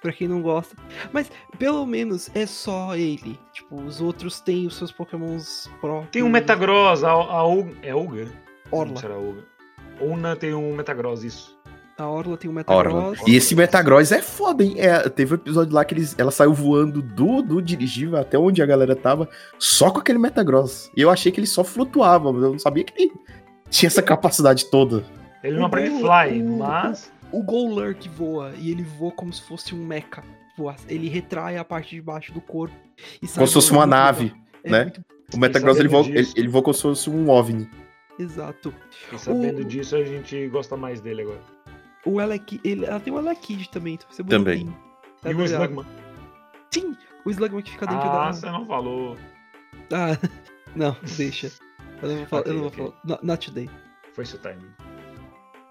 [0.01, 0.75] Pra quem não gosta.
[1.13, 3.37] Mas, pelo menos, é só ele.
[3.53, 6.09] Tipo, os outros têm os seus pokémons próprios.
[6.09, 7.71] Tem um Metagross, a, a Olga.
[7.83, 8.25] É Olga?
[8.71, 8.95] Não Orla.
[8.99, 9.43] será Olga.
[9.99, 11.55] Una tem um Metagross, isso.
[12.01, 12.59] A Orla tem Orla.
[12.61, 13.19] Metagross.
[13.27, 14.75] E esse Metagross é foda, hein?
[14.77, 18.61] É, teve um episódio lá que eles, ela saiu voando do, do dirigível até onde
[18.61, 20.89] a galera tava, só com aquele Metagross.
[20.95, 23.11] E eu achei que ele só flutuava, mas eu não sabia que ele
[23.69, 25.03] tinha essa capacidade toda.
[25.43, 27.11] Ele não O aprende fly, o- mas.
[27.31, 30.21] O Golur que voa, e ele voa como se fosse um mecha.
[30.89, 32.75] Ele retrai a parte de baixo do corpo.
[33.21, 34.33] E sai Como se fosse uma nave,
[34.63, 34.83] É né?
[34.83, 35.01] muito-
[35.33, 37.69] O Metagross ele voa, ele, ele voa como se fosse um OVNI.
[38.19, 38.71] Exato.
[39.11, 41.39] E sabendo O- disso, a gente gosta mais dele agora.
[42.05, 44.61] O Elekid, ele, ela tem o Elekid também, então vai ser Também.
[44.67, 45.47] E Tá o ligado?
[45.49, 45.85] Slugman.
[46.73, 48.33] Sim, o Slugman que fica dentro Ah, da...
[48.33, 49.17] você não falou.
[49.93, 50.17] Ah,
[50.75, 51.51] não, deixa.
[52.01, 52.93] Eu não vou falar, eu não vou Ok, ok.
[53.05, 53.19] falar.
[53.23, 53.69] Not, today.
[54.13, 54.69] Foi seu timing.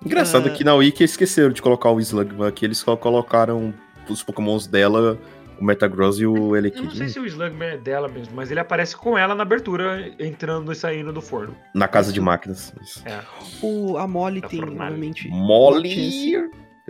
[0.04, 0.50] Engraçado Ah.
[0.52, 3.74] que na Wiki esqueceram de colocar o Slugma aqui, eles só colocaram
[4.08, 5.18] os pokémons dela,
[5.60, 8.50] o Metagross e o Eu não sei Elekid, se o Slugman é dela mesmo, mas
[8.50, 11.54] ele aparece com ela na abertura, entrando e saindo do forno.
[11.74, 12.72] na casa de máquinas.
[13.04, 13.20] É.
[13.62, 14.88] O, a Molly Tá tem, formado.
[14.88, 15.28] obviamente.
[15.28, 16.34] Molly!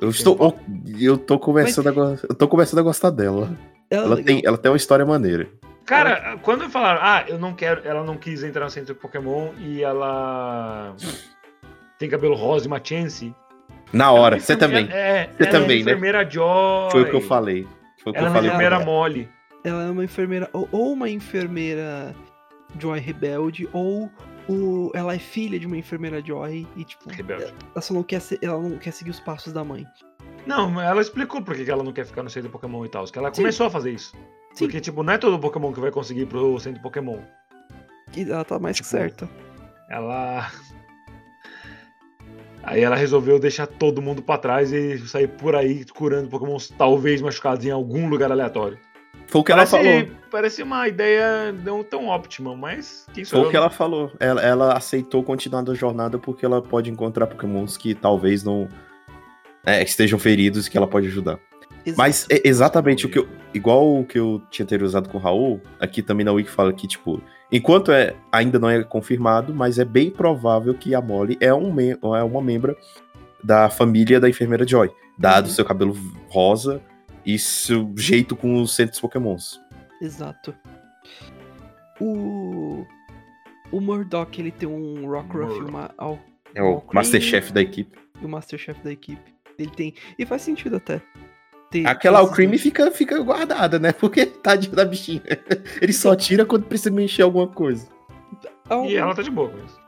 [0.00, 0.56] Eu estou,
[0.98, 3.54] eu tô começando a, go- eu tô começando a gostar dela.
[3.90, 4.24] Ela, é Ela legal.
[4.24, 5.46] tem, ela tem uma história maneira.
[5.84, 9.48] Cara, quando falaram, ah, eu não quero, ela não quis entrar no centro de Pokémon
[9.58, 10.94] e ela
[11.98, 13.34] tem cabelo rosa e uma chance.
[13.92, 14.96] Na hora, Ela é você enferme- também.
[14.96, 15.90] É, Você ela também, é né?
[15.90, 16.90] enfermeira Joy.
[16.92, 17.66] Foi o que eu falei.
[18.02, 18.48] Foi o que Ela eu é uma falei.
[18.50, 18.84] enfermeira ela.
[18.84, 19.28] mole.
[19.64, 20.50] Ela é uma enfermeira.
[20.52, 22.14] Ou, ou uma enfermeira
[22.78, 24.10] Joy rebelde, ou
[24.48, 27.52] o, ela é filha de uma enfermeira Joy e, tipo, Rebelde.
[27.72, 29.84] ela só não quer, ser- ela não quer seguir os passos da mãe.
[30.46, 32.88] Não, ela explicou por que que ela não quer ficar no centro de Pokémon e
[32.88, 33.04] tal.
[33.04, 33.42] Que ela Sim.
[33.42, 34.12] começou a fazer isso.
[34.54, 34.64] Sim.
[34.64, 37.20] Porque, tipo, não é todo Pokémon que vai conseguir ir pro centro de Pokémon.
[38.16, 39.28] E ela tá mais que Tipo, certa.
[39.88, 40.50] Ela.
[42.62, 47.20] Aí ela resolveu deixar todo mundo pra trás e sair por aí curando Pokémons talvez
[47.22, 48.78] machucados em algum lugar aleatório.
[49.26, 50.18] Foi o que ela parece, falou.
[50.30, 54.12] parece uma ideia não tão óptima, mas quem sou Foi o que ela falou.
[54.18, 58.68] Ela, ela aceitou continuar da jornada porque ela pode encontrar pokémons que talvez não
[59.64, 61.38] é, estejam feridos e que ela pode ajudar.
[61.96, 63.28] Mas é exatamente o que eu.
[63.54, 66.86] Igual o que eu tinha teorizado com o Raul, aqui também na Wiki fala que,
[66.86, 71.52] tipo, enquanto é, ainda não é confirmado, mas é bem provável que a Molly é,
[71.52, 72.76] um mem- é uma membra
[73.42, 75.52] da família da enfermeira Joy, dado Uhum.
[75.52, 75.96] seu cabelo
[76.28, 76.80] rosa
[77.24, 79.60] e seu jeito com os centros pokémons.
[80.00, 80.54] Exato.
[82.00, 82.86] O.
[83.70, 85.90] O Murdoch, ele tem um Rockruff e uma.
[85.96, 86.18] Al-
[86.54, 87.96] É o Masterchef da equipe.
[88.22, 89.32] o Masterchef da equipe.
[89.58, 89.94] Ele tem.
[90.18, 91.00] E faz sentido até.
[91.70, 93.92] Ter Aquela Alcreme fica, fica guardada, né?
[93.98, 95.22] Porque tadinho da bichinha.
[95.80, 97.88] Ele só tira quando precisa mexer alguma coisa.
[98.68, 99.80] Al- E ela tá de boa com isso.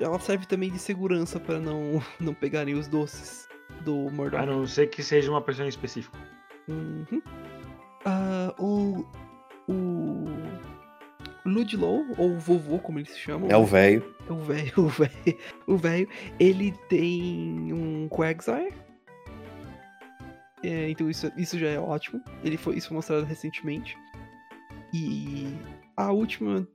[0.00, 3.46] ela serve também de segurança pra não, não pegarem os doces
[3.82, 4.42] do Murdoch.
[4.42, 6.16] A não ser que seja uma pessoa em específico.
[6.68, 7.22] Uhum.
[8.04, 9.04] Ah, o.
[9.68, 10.24] O.
[11.46, 13.50] Ludlow, ou vovô, como eles chamam.
[13.50, 14.14] É o velho.
[14.28, 16.08] O velho, o velho, o velho,
[16.40, 18.72] ele tem um Quagsire.
[20.66, 22.22] É, então isso, isso já é ótimo.
[22.42, 23.96] Ele foi, isso foi mostrado recentemente.
[24.92, 25.46] E
[25.96, 26.66] a última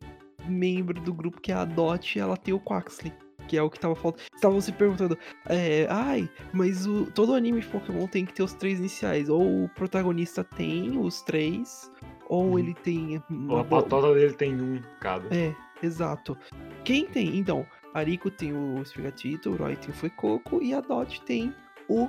[0.48, 3.14] membro do grupo, que é a Dot, ela tem o Quaxley.
[3.48, 4.24] Que é o que tava faltando.
[4.36, 8.54] Estavam se perguntando, é, ai, mas o, todo anime de Pokémon tem que ter os
[8.54, 9.28] três iniciais.
[9.28, 11.92] Ou o protagonista tem os três,
[12.28, 12.60] ou Uhum.
[12.60, 13.22] ele tem.
[13.48, 15.36] Ou a patota dele tem um cada.
[15.36, 16.38] é, exato.
[16.84, 17.38] Quem tem?
[17.40, 21.52] Então, Ariko tem o Sprigatito, o Roy tem o Fuecoco e a Dot tem
[21.88, 22.08] o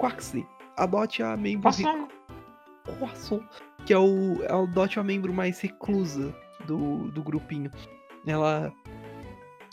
[0.00, 0.44] Quaxley.
[0.76, 2.08] A Dot é a membro Passou.
[2.98, 3.42] Poisson,
[3.86, 6.34] que é o a Dot é a membro mais reclusa
[6.66, 7.70] do, do grupinho.
[8.26, 8.72] Ela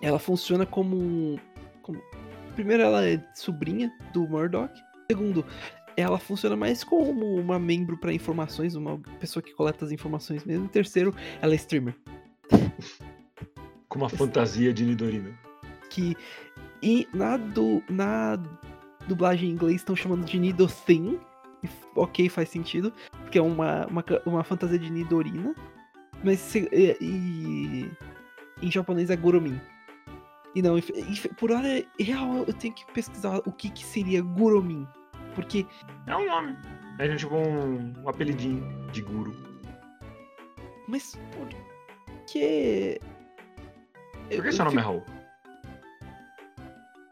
[0.02, 1.40] ela funciona como,
[1.82, 2.02] como
[2.56, 4.74] primeiro ela é sobrinha do Murdoch.
[5.12, 5.46] Segundo,
[5.98, 10.66] ela funciona mais como uma membro para informações, uma pessoa que coleta as informações mesmo.
[10.66, 11.96] E terceiro, ela é streamer.
[13.90, 15.38] Com uma fantasia de Nidorina.
[15.90, 16.16] que
[16.82, 18.38] e na, du, na
[19.10, 21.20] dublagem em inglês estão chamando de Nidothin.
[21.64, 25.54] e Ok, faz sentido, porque é uma, uma, uma fantasia de Nidorina.
[26.24, 27.92] Mas se- e, e-
[28.62, 29.60] em japonês é Guromin.
[30.56, 30.76] E não,
[31.38, 34.88] por hora, é real, eu tenho que pesquisar o que, que seria Guromin.
[35.36, 35.66] Porque
[36.08, 36.58] É um nome.
[36.98, 39.34] É tipo um, um apelidinho de guru.
[40.88, 41.48] Mas por
[42.28, 43.00] que.
[44.36, 45.04] Por que seu nome é Raul?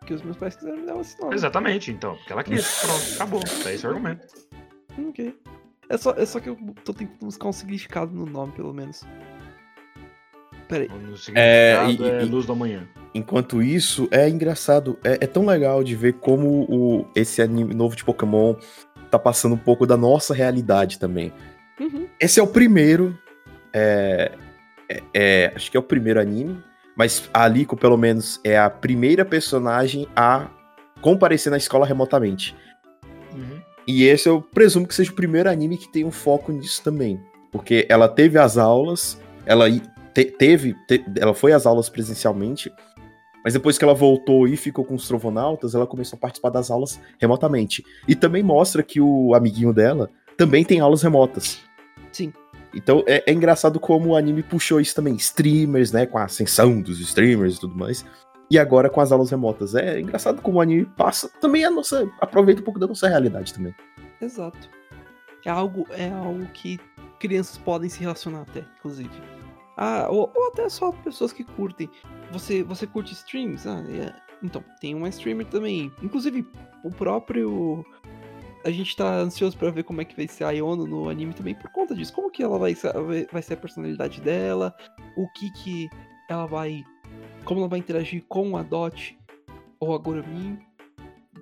[0.08, 1.36] Porque os meus pais quiseram me dar esse nome.
[1.36, 2.16] Exatamente, então.
[2.16, 2.80] Porque ela quis.
[2.80, 3.40] Pronto, acabou.
[3.62, 4.26] Tá esse o argumento.
[5.10, 5.36] Ok.
[5.90, 9.04] É só, é só que eu tô tentando buscar um significado no nome, pelo menos.
[10.70, 10.88] Peraí.
[10.88, 12.88] No É, significado e- é, e- luz da manhã.
[13.14, 17.94] Enquanto isso, é engraçado, é, é tão legal de ver como o, esse anime novo
[17.94, 18.56] de Pokémon
[19.12, 21.34] tá passando um pouco da nossa realidade também.
[21.82, 22.08] Uhum.
[22.18, 23.18] Esse é o primeiro.
[23.74, 24.32] é,
[24.90, 26.64] é- é, acho que é o primeiro anime.
[26.98, 30.48] Mas a Alico, pelo menos, é a primeira personagem a
[31.02, 32.56] comparecer na escola remotamente.
[33.34, 33.62] Uhum.
[33.88, 37.20] E esse eu presumo que seja o primeiro anime que tem um foco nisso também.
[37.52, 39.70] Porque ela teve as aulas, ela
[40.14, 42.72] te- teve, te- ela foi às aulas presencialmente,
[43.44, 46.70] mas depois que ela voltou e ficou com os trovonautas, ela começou a participar das
[46.72, 47.84] aulas remotamente.
[48.08, 51.60] E também mostra que o amiguinho dela também tem aulas remotas.
[52.12, 52.34] Sim.
[52.78, 55.16] Então é, é engraçado como o anime puxou isso também.
[55.16, 56.06] Streamers, né?
[56.06, 58.06] Com a ascensão dos streamers e tudo mais.
[58.50, 59.76] E agora com as aulas remotas.
[59.76, 62.10] É engraçado como o anime passa também a nossa.
[62.22, 63.76] aproveita um pouco da nossa realidade também.
[64.22, 64.70] Exato.
[65.46, 66.80] É algo, é algo que
[67.20, 69.10] crianças podem se relacionar até, inclusive.
[69.76, 71.90] Ah, ou, ou até só pessoas que curtem.
[72.32, 73.68] Você, você curte streams?
[73.68, 74.14] Ah, é-
[74.44, 75.92] Então, tem uma streamer também.
[76.02, 76.46] Inclusive,
[76.84, 77.84] o próprio.
[78.68, 81.34] A gente tá ansioso pra ver como é que vai ser a Iono no anime
[81.34, 82.12] também por conta disso.
[82.12, 82.92] Como que ela vai ser,
[83.32, 84.76] vai- ser a personalidade dela,
[85.16, 85.90] o que que
[86.30, 86.84] ela vai.
[87.46, 89.18] Como ela vai interagir com a Dot
[89.80, 90.60] ou a Goromin.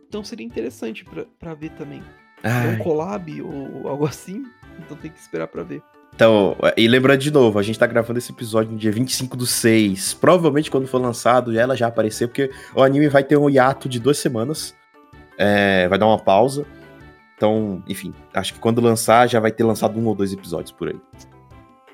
[0.08, 2.04] Então seria interessante pra, pra ver também.
[2.44, 2.76] É Ai.
[2.76, 4.44] um collab ou algo assim.
[4.80, 5.82] Então tem que esperar pra ver.
[6.14, 9.48] Então, e lembrando de novo, a gente tá gravando esse episódio no dia 25 do
[9.48, 10.14] 6.
[10.14, 14.00] Provavelmente quando for lançado, ela já aparecer, porque o anime vai ter um hiato de
[14.00, 14.76] duas semanas.
[15.38, 16.66] É, vai dar uma pausa.
[17.36, 20.88] Então, enfim, acho que quando lançar, já vai ter lançado um ou dois episódios por
[20.90, 21.00] aí.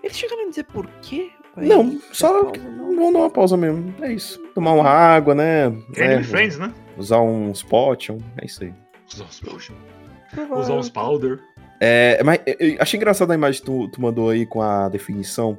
[0.04, 1.30] Eles chegaram a dizer por quê?
[1.56, 2.96] vai Não, só pausa, não?
[2.96, 3.94] vamos dar uma pausa mesmo.
[4.02, 4.40] É isso.
[4.54, 5.66] Tomar uma água, né?
[5.66, 6.74] Anime É, Friends, né?
[6.98, 8.74] usar uns potion, é isso aí.
[9.12, 9.74] Usar uns potion.
[10.58, 11.40] Usar uns powder.
[11.80, 14.88] É, mas eu- eu achei engraçado a imagem que tu, tu mandou aí com a
[14.88, 15.58] definição.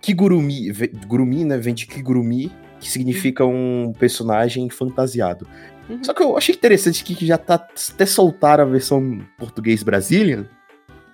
[0.00, 1.56] Kigurumi, ve- Gurumi, né?
[1.56, 5.48] Vem de Kigurumi, que significa um personagem fantasiado.
[5.88, 6.02] Uhum.
[6.02, 10.48] Só que eu achei interessante que que já tá até soltaram a versão português Brasília.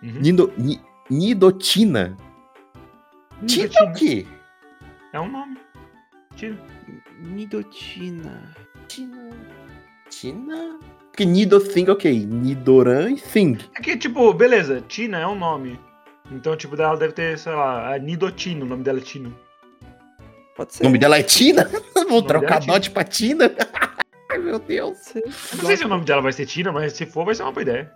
[0.03, 0.21] Uhum.
[0.21, 0.81] Nido, Ni-
[1.11, 2.17] Nidotina.
[3.47, 4.27] Tina é o quê?
[5.13, 5.59] É um nome.
[6.37, 6.59] Tina.
[7.21, 8.55] Nidotina.
[8.89, 9.31] Tina.
[10.09, 10.79] Tina?
[11.11, 12.27] Porque Nido Thing, ok.
[12.27, 13.59] Nidoran e Thing.
[13.77, 15.79] É que, tipo, beleza, Tina é um nome.
[16.31, 19.37] Então, tipo, dela deve ter, sei lá, a Nidotino, o nome dela é Tino.
[20.57, 20.83] Pode ser.
[20.85, 21.69] O nome dela é Tina?
[22.09, 22.81] Vou trocar é Tina.
[22.91, 23.51] Pra Tina?
[24.33, 25.13] Ai, meu Deus.
[25.57, 27.53] Não sei se o nome dela vai ser Tina, mas se for, vai ser uma
[27.53, 27.93] boa ideia.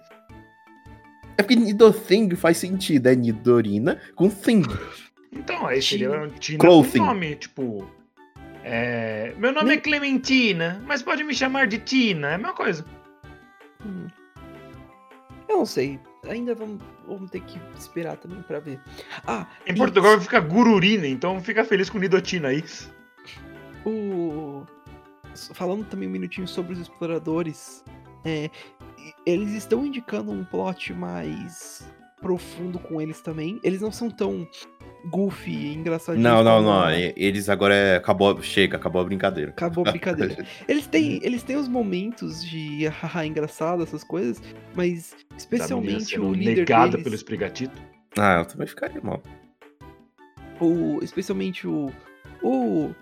[1.38, 3.08] É porque Nidothing faz sentido.
[3.08, 4.62] É Nidorina com Thing.
[5.32, 6.98] Então, aí seria Tina Clothing.
[6.98, 7.90] com nome, tipo.
[8.62, 9.32] É...
[9.38, 12.84] Meu nome é Clementina, mas pode me chamar de Tina, é a mesma coisa.
[13.84, 14.06] Hum.
[15.48, 16.00] Eu não sei.
[16.28, 18.80] Ainda vamos, vamos ter que esperar também pra ver.
[19.26, 22.64] Ah, Em Portugal vai ficar Gururina, então fica feliz com Nidotina aí.
[23.84, 24.66] o...
[25.54, 27.84] Falando também um minutinho sobre os exploradores.
[28.24, 28.50] é,
[29.24, 31.86] eles estão indicando um plot mais
[32.20, 33.60] profundo com eles também.
[33.62, 34.48] Eles não são tão
[35.10, 36.24] goofy e engraçadinhos.
[36.28, 36.90] Não, não, não.
[36.90, 37.96] e- Eles agora é.
[37.96, 38.42] Acabou.
[38.42, 39.50] Chega, acabou a brincadeira.
[39.50, 40.44] Acabou a brincadeira.
[40.66, 44.42] Eles têm, eles têm os momentos de haha engraçado, essas coisas,
[44.74, 47.80] mas especialmente o líder negada deles, pelo esprigatito.
[48.18, 49.22] Ah, eu também ficaria mal.
[50.60, 51.92] o, especialmente o,
[52.42, 52.94] o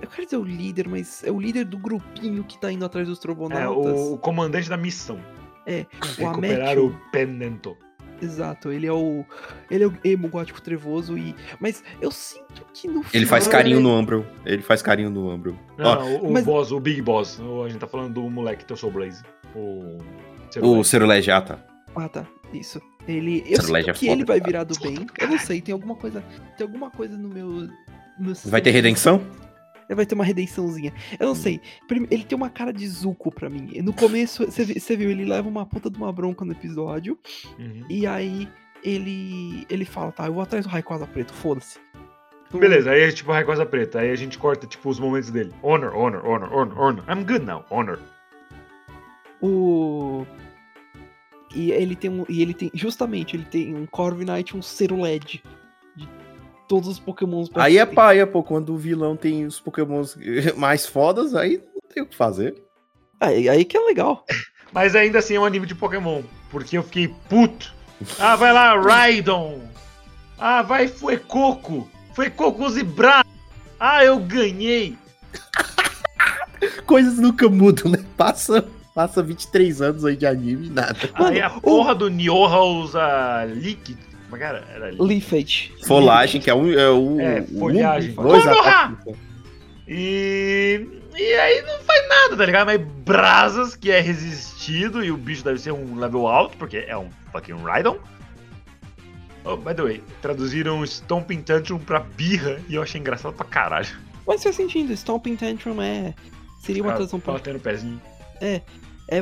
[0.00, 3.06] eu quero dizer o líder, mas é o líder do grupinho que tá indo atrás
[3.08, 3.98] dos É, trovonautas.
[4.00, 5.18] o, o comandante da missão.
[5.66, 7.76] É, o Recuperar o Pendento.
[8.20, 9.24] Exato, ele é o
[9.70, 13.76] ele é o emo gótico trevoso e mas eu sinto que no Ele faz carinho
[13.76, 14.26] ele- no Umbro.
[14.44, 15.56] Ele faz carinho no Umbro.
[15.76, 17.38] Não, o, o mas- boss, o Big Boss.
[17.38, 19.22] O- a gente tá falando do moleque que é o Soul Blaze.
[19.54, 19.98] O.
[19.98, 19.98] o
[20.50, 20.84] Cerulege.
[20.88, 21.58] Cerulege, ah, tá.
[21.94, 22.26] Ah, tá.
[22.52, 22.80] Isso.
[23.06, 23.44] Ele.
[23.46, 25.06] Eu sinto é que foda, ele vai virar do bem.
[25.18, 26.24] Eu não sei, tem alguma coisa.
[26.56, 27.68] Tem alguma coisa no meu.
[28.18, 29.22] no Vai ter redenção?
[29.88, 30.92] Ele vai ter uma redençãozinha.
[31.18, 31.60] Eu não sei.
[31.86, 33.80] Prime- Ele tem uma cara de Zuko pra mim.
[33.82, 37.18] No começo, você vi- você viu, ele leva uma puta de uma bronca no episódio.
[37.58, 37.84] Uhum.
[37.88, 38.48] E aí
[38.84, 39.66] ele.
[39.70, 41.78] ele fala, tá, eu vou atrás do Rayquaza preto, foda-se.
[42.52, 44.00] Beleza, aí é tipo Rayquaza preta.
[44.00, 45.52] Aí a gente corta, tipo, os momentos dele.
[45.62, 47.04] Honor, honor, honor, honor, honor.
[47.10, 47.64] I'm good now.
[47.70, 47.98] Honor.
[49.40, 50.26] O.
[51.54, 52.24] E ele tem um.
[52.28, 52.70] E ele tem.
[52.74, 55.42] Justamente, ele tem um Corviknight e um Cerulege.
[55.42, 55.42] De
[56.68, 58.42] todos os pokémons pra Aí é paia, pô.
[58.42, 60.16] Quando o vilão tem os pokémons
[60.56, 62.62] mais fodas, aí não tem o que fazer.
[63.18, 64.24] Aí, aí que é legal.
[64.72, 66.22] Mas ainda assim é um anime de Pokémon.
[66.50, 67.74] Porque eu fiquei puto.
[68.18, 69.60] Ah, vai lá, Raidon.
[70.38, 71.88] Ah, vai Fuecoco.
[72.14, 73.24] Fuecoco use bra.
[73.80, 74.96] Ah, eu ganhei.
[76.86, 78.04] Coisas nunca mudam, né?
[78.16, 80.98] Passa, passa 23 anos aí de anime e nada.
[81.14, 84.06] Aí a Mano, porra do Nioha usa líquido.
[84.28, 84.64] Como é que era?
[84.74, 84.90] Era.
[85.02, 85.72] Leafage.
[85.86, 87.20] Folagem, que é, um, é o.
[87.20, 88.12] É, o- folhagem.
[88.12, 88.68] Dois Konoha!
[88.70, 89.14] ataques.
[89.86, 90.86] E.
[91.16, 92.66] E aí não faz nada, tá ligado?
[92.66, 96.96] Mas Brasas, que é resistido, e o bicho deve ser um level alto, porque é
[96.96, 97.98] um fucking Rhydon.
[99.44, 103.88] Oh, by the way, traduziram Stomping Tantrum pra birra e eu achei engraçado pra caralho.
[104.26, 106.14] Mas faz sentido, Stomping Tantrum é.
[106.60, 107.32] Seria uma tradução pra.
[107.32, 108.00] Batendo o pezinho.
[108.40, 108.60] É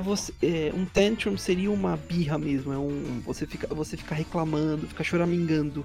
[0.01, 0.33] você.
[0.43, 2.73] é, um tantrum seria uma birra mesmo.
[2.73, 3.21] É um.
[3.25, 5.85] Você fica, você fica reclamando, fica choramingando.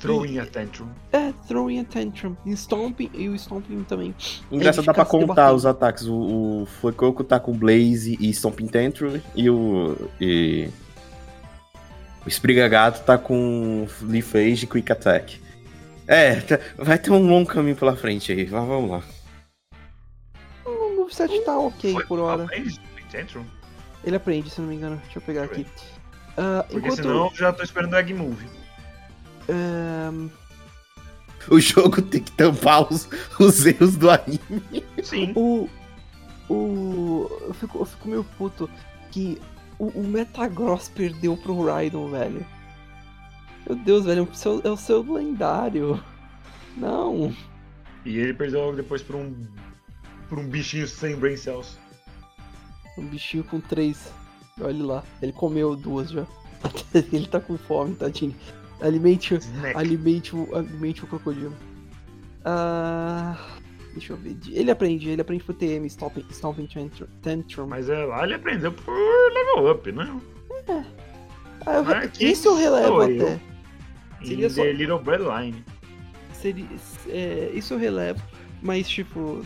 [0.00, 0.88] Throwing a tantrum.
[1.12, 2.34] É, throwing a tantrum.
[2.46, 4.14] E Stomping, e o Stomping também.
[4.50, 5.56] Engraçado, dá pra contar debatendo.
[5.56, 6.06] os ataques.
[6.06, 9.20] O, o Fuecoco tá com Blaze e Stomping Tantrum.
[9.36, 9.96] E o.
[10.20, 10.68] E...
[12.24, 15.40] O Esprigagato tá com Leaf Age e Quick Attack.
[16.06, 18.48] É, tá- vai ter um longo caminho pela frente aí.
[18.50, 19.02] Mas vamos lá.
[20.64, 22.44] O moveset tá ok Foi- por hora.
[22.44, 22.80] Stomping
[23.10, 23.44] Tantrum?
[24.04, 24.96] Ele aprende, se não me engano.
[25.04, 25.66] Deixa eu pegar aqui.
[26.36, 27.02] Ah, Porque enquanto.
[27.02, 28.46] senão eu já tô esperando o Egg Move.
[31.50, 33.08] o jogo tem que tampar os,
[33.38, 34.84] os erros do anime.
[35.02, 35.32] Sim.
[35.34, 35.68] O.
[36.48, 37.28] O.
[37.42, 38.70] Eu fico, eu fico meio puto
[39.10, 39.40] que
[39.78, 42.46] o, o Metagross perdeu pro Raidon, velho.
[43.66, 46.02] Meu Deus, velho, é o seu, é o seu lendário.
[46.76, 47.34] Não.
[48.04, 49.34] E ele perdeu logo depois por um.
[50.28, 51.78] por um bichinho sem brain cells.
[52.98, 54.12] Um bichinho com três.
[54.60, 55.04] Olha lá.
[55.22, 56.26] Ele comeu duas já.
[57.12, 58.34] Ele tá com fome, tadinho.
[58.80, 59.76] Alimente, Snack.
[59.78, 61.54] alimente, o, alimente o crocodilo.
[62.44, 63.36] Ah.
[63.92, 64.36] Deixa eu ver.
[64.48, 66.68] Ele aprende, ele aprende pro TM, Stomping, stomping
[67.22, 67.66] Tantrum.
[67.66, 68.94] Mas é, lá ele aprendeu por
[69.34, 70.20] level up, né?
[71.66, 73.34] Ah, eu- aqui isso eu relevo até.
[73.34, 73.40] eu.
[74.26, 75.64] Seria só- The Little Breadline.
[76.34, 76.66] Seria,
[77.08, 78.22] é, isso eu relevo,
[78.62, 79.44] mas tipo.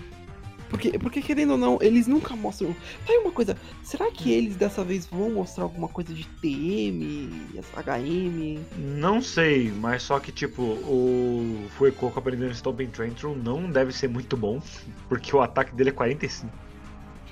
[0.74, 2.74] Porque, porque querendo ou não, eles nunca mostram.
[3.06, 7.30] Tá aí uma coisa, será que eles dessa vez vão mostrar alguma coisa de TM,
[7.76, 8.58] HM?
[8.76, 14.36] Não sei, mas só que tipo, o Fuecoco aprendendo Stomping Tantrum não deve ser muito
[14.36, 14.60] bom,
[15.08, 16.52] porque o ataque dele é 45.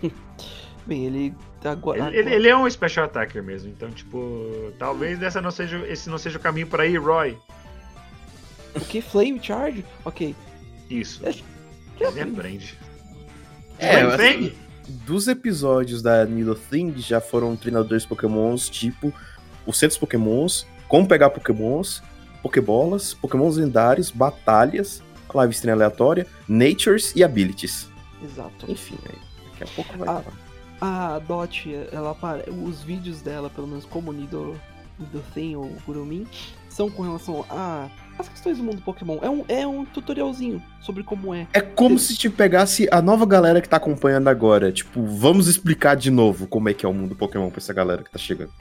[0.87, 1.35] Bem, ele
[1.65, 2.09] agora.
[2.09, 6.09] Ele, ele- ele é um special attacker mesmo, então tipo, talvez essa não seja, esse
[6.09, 7.37] não seja o caminho pra ir, Roy.
[8.77, 9.01] O que?
[9.03, 9.85] Flame Charge?
[10.05, 10.35] Ok.
[10.89, 11.27] Isso.
[11.27, 11.31] É,
[12.01, 12.79] Ele aprende.
[13.83, 14.55] É, Fang?
[15.05, 19.13] dos episódios da Nido Thing já foram treinadores pokémons tipo
[19.67, 22.03] os centros pokémons, como pegar pokémons,
[22.43, 25.03] pokébolas, pokémons lendários, batalhas,
[25.33, 27.89] live stream aleatória, natures e abilities.
[28.23, 28.71] Exato.
[28.71, 29.19] Enfim, aí,
[29.51, 30.25] daqui a pouco vai falar.
[30.81, 32.17] A Dot, ela
[32.67, 34.61] os vídeos dela, pelo menos como Nido,
[34.99, 36.27] Nido Thing ou Gurumin,
[36.69, 37.89] são com relação a
[38.23, 39.19] as questões do mundo Pokémon.
[39.21, 41.47] É um, é um tutorialzinho sobre como é.
[41.53, 44.73] É como se te pegasse a nova galera que tá acompanhando agora.
[44.73, 48.03] Tipo, vamos explicar de novo como é que é o mundo Pokémon pra essa galera
[48.03, 48.53] que tá chegando.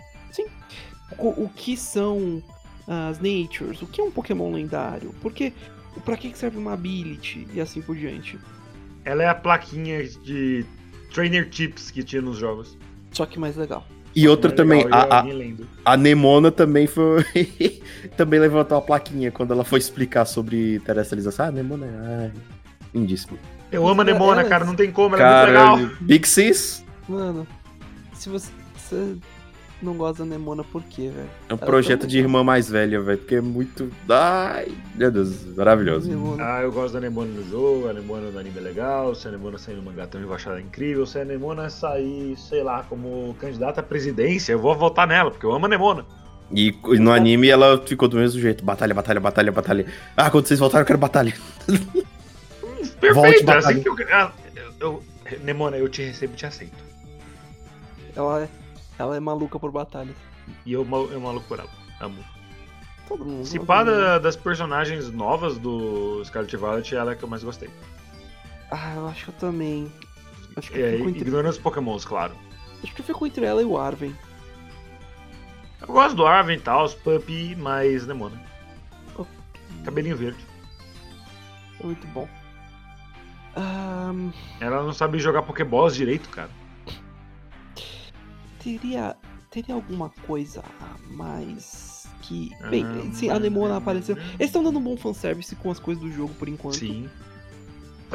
[1.17, 2.41] O, o que são
[2.87, 5.53] as Natures, o que é um Pokémon lendário, porque
[6.03, 8.39] pra que que serve uma Ability e assim por diante.
[9.03, 10.65] Ela é a plaquinha de
[11.13, 12.77] Trainer Tips que tinha nos jogos.
[13.11, 13.85] Só que mais legal.
[14.15, 17.23] E outra É também, a, a, a Nemona também foi.
[18.17, 21.45] também levantou a plaquinha quando ela foi explicar sobre terrestrialização.
[21.47, 22.31] Ah, Nemona é.
[22.93, 23.37] Lindíssimo.
[23.71, 25.77] Eu amo a Nemona, ela- cara, não tem como, ela é muito legal.
[25.77, 27.47] Cara, Big Sis Mano,
[28.13, 29.15] se você, você
[29.81, 31.29] não gosta da Nemona, por quê, velho?
[31.49, 33.17] é um Ela projeto tá de irmã mais velha, velho.
[33.17, 33.89] Porque é muito.
[34.09, 36.07] Ai, meu Deus, maravilhoso.
[36.09, 36.43] Nemona.
[36.43, 39.31] Ah, eu gosto da Nemona no jogo, a Nemona no anime é legal, se a
[39.31, 42.63] Nemona sair no mangá também eu vou achar ela incrível, se a Nemona sair, sei
[42.63, 46.05] lá, como candidata à presidência, eu vou votar nela, porque eu amo a Nemona.
[46.53, 49.85] E no anime ela ficou do mesmo jeito: batalha, batalha, batalha, batalha.
[50.17, 51.33] Ah, quando vocês voltaram, eu quero batalha.
[52.99, 53.59] Perfeito, Volte, é batalha.
[53.75, 55.03] assim que eu, ah, eu, eu-
[55.43, 56.75] Nemona, eu te recebo e te aceito.
[58.15, 58.49] Ela, é-
[59.01, 60.15] ela é maluca por batalhas.
[60.65, 60.81] E eu,
[61.11, 61.69] eu maluco por ela.
[61.99, 62.23] Amo.
[63.07, 63.45] Todo mundo.
[63.45, 67.43] Se pá da- das personagens novas do Scarlet Violet, ela é a que eu mais
[67.43, 67.69] gostei.
[68.71, 69.91] Ah, eu acho que eu também.
[70.55, 72.33] Acho que É, eu entre, ignorando os pokémons, claro.
[72.83, 74.15] acho que eu fico entre ela e o Arven.
[75.81, 78.41] Eu gosto do Arven e tal, os Puppy, mas Nemona.
[79.17, 79.25] Oh.
[79.83, 80.37] Cabelinho verde.
[81.79, 82.27] É muito bom.
[83.55, 86.49] Ahn, Ela não sabe jogar Pokéballs direito, cara.
[88.63, 89.15] Teria,
[89.49, 92.51] teria alguma coisa a mais que.
[92.69, 94.15] Bem, Ah, sim, a Nemona apareceu.
[94.17, 96.77] Eles estão dando um bom fanservice com as coisas do jogo por enquanto.
[96.77, 97.09] Sim.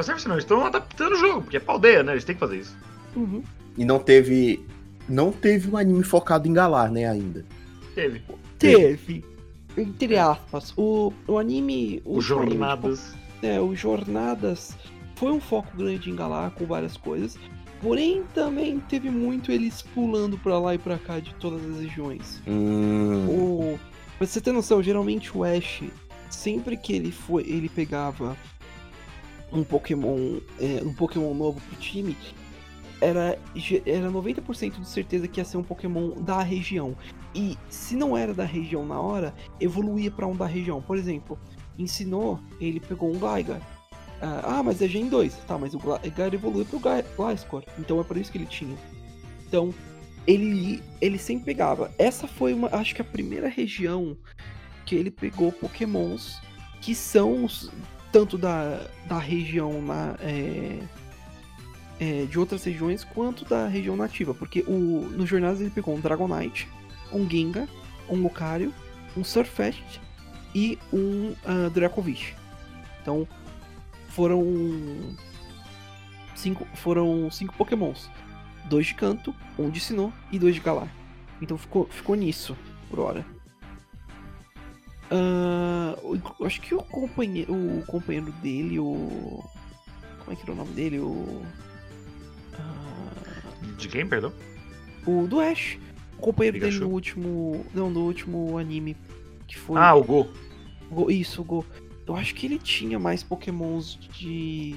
[0.01, 2.13] Certo, não, eles estão adaptando o jogo, porque é paldeia, né?
[2.13, 2.77] Eles têm que fazer isso.
[3.15, 3.43] Uhum.
[3.77, 4.65] E não teve.
[5.09, 7.45] Não teve um anime focado em Galar, né, ainda.
[7.95, 8.21] Teve.
[8.59, 9.25] Teve.
[9.75, 10.73] Entre aspas.
[10.77, 12.01] O, o anime.
[12.05, 13.15] O último anime de Jornadas.
[13.41, 14.75] É, o Jornadas
[15.15, 17.37] foi um foco grande em Galar com várias coisas.
[17.81, 22.41] Porém, também teve muito eles pulando pra lá e pra cá de todas as regiões.
[22.47, 23.27] Hum.
[23.27, 23.79] O...
[24.17, 25.83] Pra você ter noção, geralmente o Ash,
[26.29, 28.35] sempre que ele foi, ele pegava
[29.51, 32.17] um Pokémon, é, um Pokémon novo pro time,
[32.99, 33.37] era,
[33.85, 36.95] era 90% de certeza que ia ser um Pokémon da região.
[37.35, 40.81] E se não era da região na hora, evoluía pra um da região.
[40.81, 41.37] Por exemplo,
[41.77, 43.61] ensinou, ele pegou um Gligar.
[44.21, 45.35] Ah, ah, mas é Gen 2.
[45.47, 47.63] Tá, mas o Gligar evolui pro Gly- Gliscor.
[47.77, 48.75] Então é por isso que ele tinha.
[49.47, 49.73] Então,
[50.25, 51.91] ele, ele sempre pegava.
[51.97, 54.17] Essa foi, uma, acho que a primeira região
[54.85, 56.39] que ele pegou Pokémons
[56.81, 57.71] que são os-
[58.11, 60.79] tanto da, da região na, é,
[61.99, 64.33] é, de outras regiões quanto da região nativa.
[64.33, 66.67] Porque o, no Jornadas ele pegou um Dragonite,
[67.11, 67.67] um Gengar,
[68.09, 68.73] um Lucario,
[69.15, 69.99] um Surfetch'd
[70.55, 72.33] e um ah, Dracovish.
[73.01, 73.27] Então
[74.17, 75.15] foram
[76.35, 78.09] cinco, foram cinco Pokémons.
[78.67, 80.91] Dois de canto, um de Sinnoh e dois de Galar.
[81.39, 82.57] Então ficou, ficou nisso,
[82.89, 83.23] por hora.
[85.11, 89.43] Eu acho que o companheiro, o companheiro dele, o.
[90.19, 90.99] Como é que era o nome dele?
[90.99, 91.41] O.
[92.55, 94.33] ah, De quem, perdão?
[95.05, 95.77] o do Ash.
[96.17, 97.65] O companheiro dele no último.
[97.73, 98.97] Não, no último anime.
[99.47, 99.79] Que foi.
[99.79, 100.27] Ah, o Go.
[100.91, 101.65] Go- Isso, o Go.
[102.07, 104.75] Eu acho que ele tinha mais pokémons de.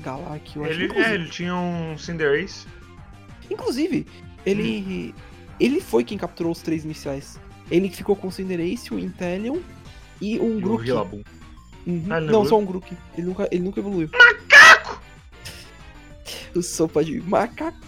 [0.00, 0.72] Galak, eu acho.
[0.72, 2.66] Ele, inclusive, é, ele tinha um Cinderace.
[3.50, 4.06] inclusive,
[4.44, 5.14] ele.
[5.58, 7.38] Ele foi quem capturou os três iniciais.
[7.70, 9.58] Ele que ficou com o Cinderace, o Inteleon
[10.20, 10.84] e um o Grook.
[10.84, 11.22] Rillaboom.
[11.86, 12.04] Uhum.
[12.10, 12.94] Ah, não não, só um Grook.
[13.16, 14.10] Ele nunca, ele nunca evoluiu.
[14.12, 15.00] Macaco!
[16.54, 17.78] O sopa de macaco.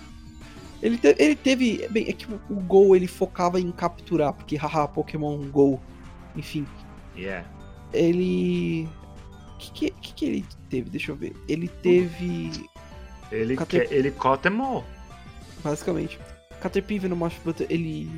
[0.81, 1.87] Ele, te- ele teve.
[1.89, 5.81] Bem, é que o, o Gol ele focava em capturar, porque haha, Pokémon Go.
[6.37, 6.67] Enfim.
[7.17, 7.47] Yeah.
[7.93, 8.89] Ele.
[9.55, 10.91] O que, que, que ele teve?
[10.91, 11.35] Deixa eu ver.
[11.49, 12.51] Ele teve.
[13.31, 14.85] Ele, Cate- quer, ele all.
[15.63, 16.19] Basicamente.
[16.61, 18.09] Caterpie, Venomoth, Butter, ele.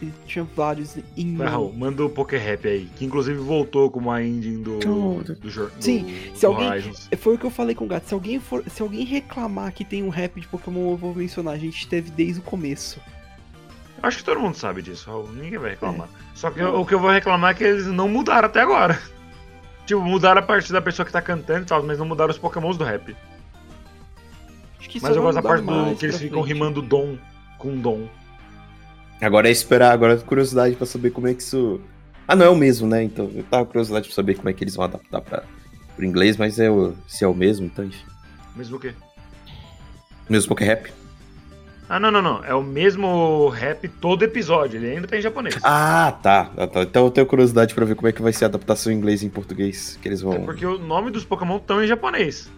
[0.00, 1.36] Ele tinha vários em.
[1.36, 2.88] Raul, manda o Poké Rap aí.
[2.96, 5.34] Que inclusive voltou como a ending do, Tudo.
[5.34, 7.08] do, jor- Sim, do- se do alguém- Horizons.
[7.18, 8.06] Foi o que eu falei com o gato.
[8.06, 11.54] Se alguém, for, se alguém reclamar que tem um rap de Pokémon, eu vou mencionar.
[11.54, 13.00] A gente teve desde o começo.
[14.00, 15.32] Acho que todo mundo sabe disso, Raul.
[15.32, 16.06] Ninguém vai reclamar.
[16.06, 16.28] É.
[16.36, 19.00] Só que eu- o que eu vou reclamar é que eles não mudaram até agora.
[19.88, 22.36] Tipo, mudaram a parte da pessoa que tá cantando e tal, mas não mudaram os
[22.36, 23.16] pokémons do rap.
[24.78, 26.52] Acho que Mas eu gosto da parte do que eles ficam frente.
[26.54, 27.16] rimando dom
[27.56, 28.06] com dom.
[29.18, 31.80] Agora é esperar, agora é curiosidade pra saber como é que isso.
[32.28, 33.02] Ah, não é o mesmo, né?
[33.02, 35.42] Então eu tava com curiosidade pra saber como é que eles vão adaptar pra,
[35.96, 38.04] pro inglês, mas é o, se é o mesmo, então enfim.
[38.54, 38.94] Mesmo o quê?
[40.28, 40.92] Mesmo Poké Rap.
[41.88, 42.44] Ah, não, não, não.
[42.44, 44.78] É o mesmo rap todo episódio.
[44.78, 45.56] Ele ainda tá em japonês.
[45.62, 46.50] Ah, tá.
[46.56, 46.82] Ah, tá.
[46.82, 49.22] Então eu tenho curiosidade pra ver como é que vai ser a adaptação em inglês
[49.22, 50.34] e em português que eles vão.
[50.34, 52.50] É porque o nome dos Pokémon estão em japonês.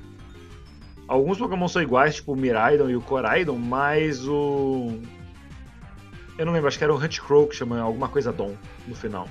[1.06, 4.98] Alguns Pokémon são iguais, tipo o Miraidon e o Coraidon, mas o.
[6.36, 8.54] Eu não lembro, acho que era o Huntcrow que chama alguma coisa Dom
[8.86, 9.28] no final.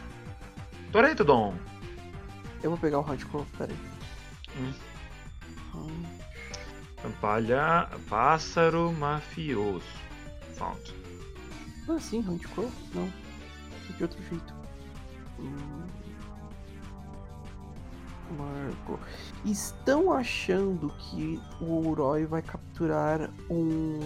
[0.92, 1.54] Toreto Dom.
[2.62, 3.76] Eu vou pegar o Hardcore, peraí.
[4.58, 4.74] Hum.
[5.76, 6.19] Hum.
[7.22, 7.90] Palha...
[8.08, 9.84] Pássaro mafioso.
[10.56, 10.94] Found.
[11.88, 12.70] É assim, Hardcore?
[12.94, 13.12] Não.
[13.98, 14.54] De outro jeito.
[15.40, 15.88] Hum.
[18.38, 19.00] Marco.
[19.44, 24.00] Estão achando que o Uroi vai capturar um.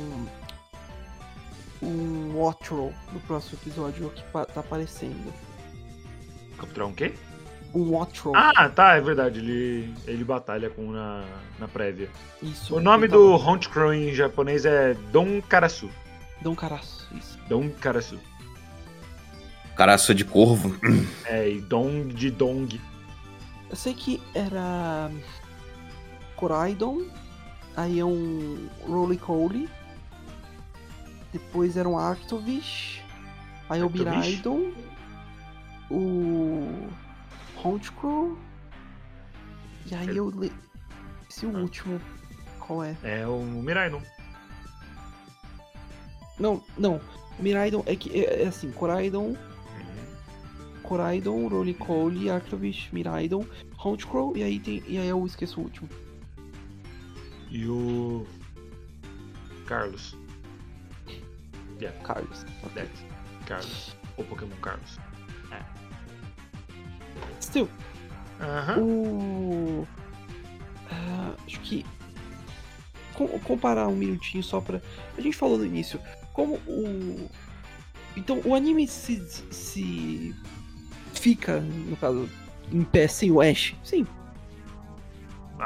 [1.81, 5.33] Um Watchroll no próximo episódio, é que tá aparecendo.
[6.57, 7.13] Capturar um quê?
[7.73, 8.35] Um Watchroll.
[8.35, 9.39] Ah, tá, é verdade.
[9.39, 11.25] Ele, ele batalha com na,
[11.59, 12.09] na prévia.
[12.41, 12.75] Isso.
[12.75, 15.89] O nome tá do Huntcrow em japonês é Don Karasu.
[16.45, 17.39] Um caraço, isso.
[17.47, 18.19] Don Karasu.
[19.75, 20.77] Caraça de corvo.
[21.25, 22.79] É, e Dong de Dong.
[23.69, 25.09] Eu sei que era.
[26.35, 27.03] Coraidon,
[27.75, 29.69] aí é um Roly-Coly,
[31.31, 33.01] depois era um Arctovish,
[33.69, 33.89] aí é o?
[33.89, 34.73] Biraidon,
[35.89, 36.89] o
[37.63, 38.37] Honchcrow,
[39.89, 40.51] e aí eu le...
[41.29, 41.49] Esse Ah.
[41.49, 41.99] último,
[42.59, 42.95] qual é?
[43.03, 44.01] É o Miraidon.
[46.39, 46.99] Não, não,
[47.39, 49.35] Miraidon é que é, é assim, Coraidon,
[50.83, 53.45] Coraidon, Roly-Coly, Arctovish, Miraidon,
[53.83, 54.83] Honchcrow, e aí tem.
[54.87, 55.89] E aí eu esqueço o último.
[57.49, 58.27] E o.
[59.65, 60.15] Carlos.
[62.03, 62.45] Carlos.
[62.73, 62.89] Dex.
[63.45, 63.95] Carlos.
[64.17, 64.97] O Pokémon Carlos.
[67.43, 67.69] Still,
[68.39, 68.79] Aham.
[68.79, 69.87] O.
[70.91, 71.85] Ah, acho que.
[73.13, 74.81] com- comparar um minutinho só pra.
[75.17, 75.99] A gente falou no início.
[76.33, 77.29] Como o.
[78.15, 79.21] Então, o anime se.
[79.51, 80.35] se.
[81.13, 82.29] fica, no caso,
[82.71, 83.75] em pé sem o Ash?
[83.83, 84.05] Sim.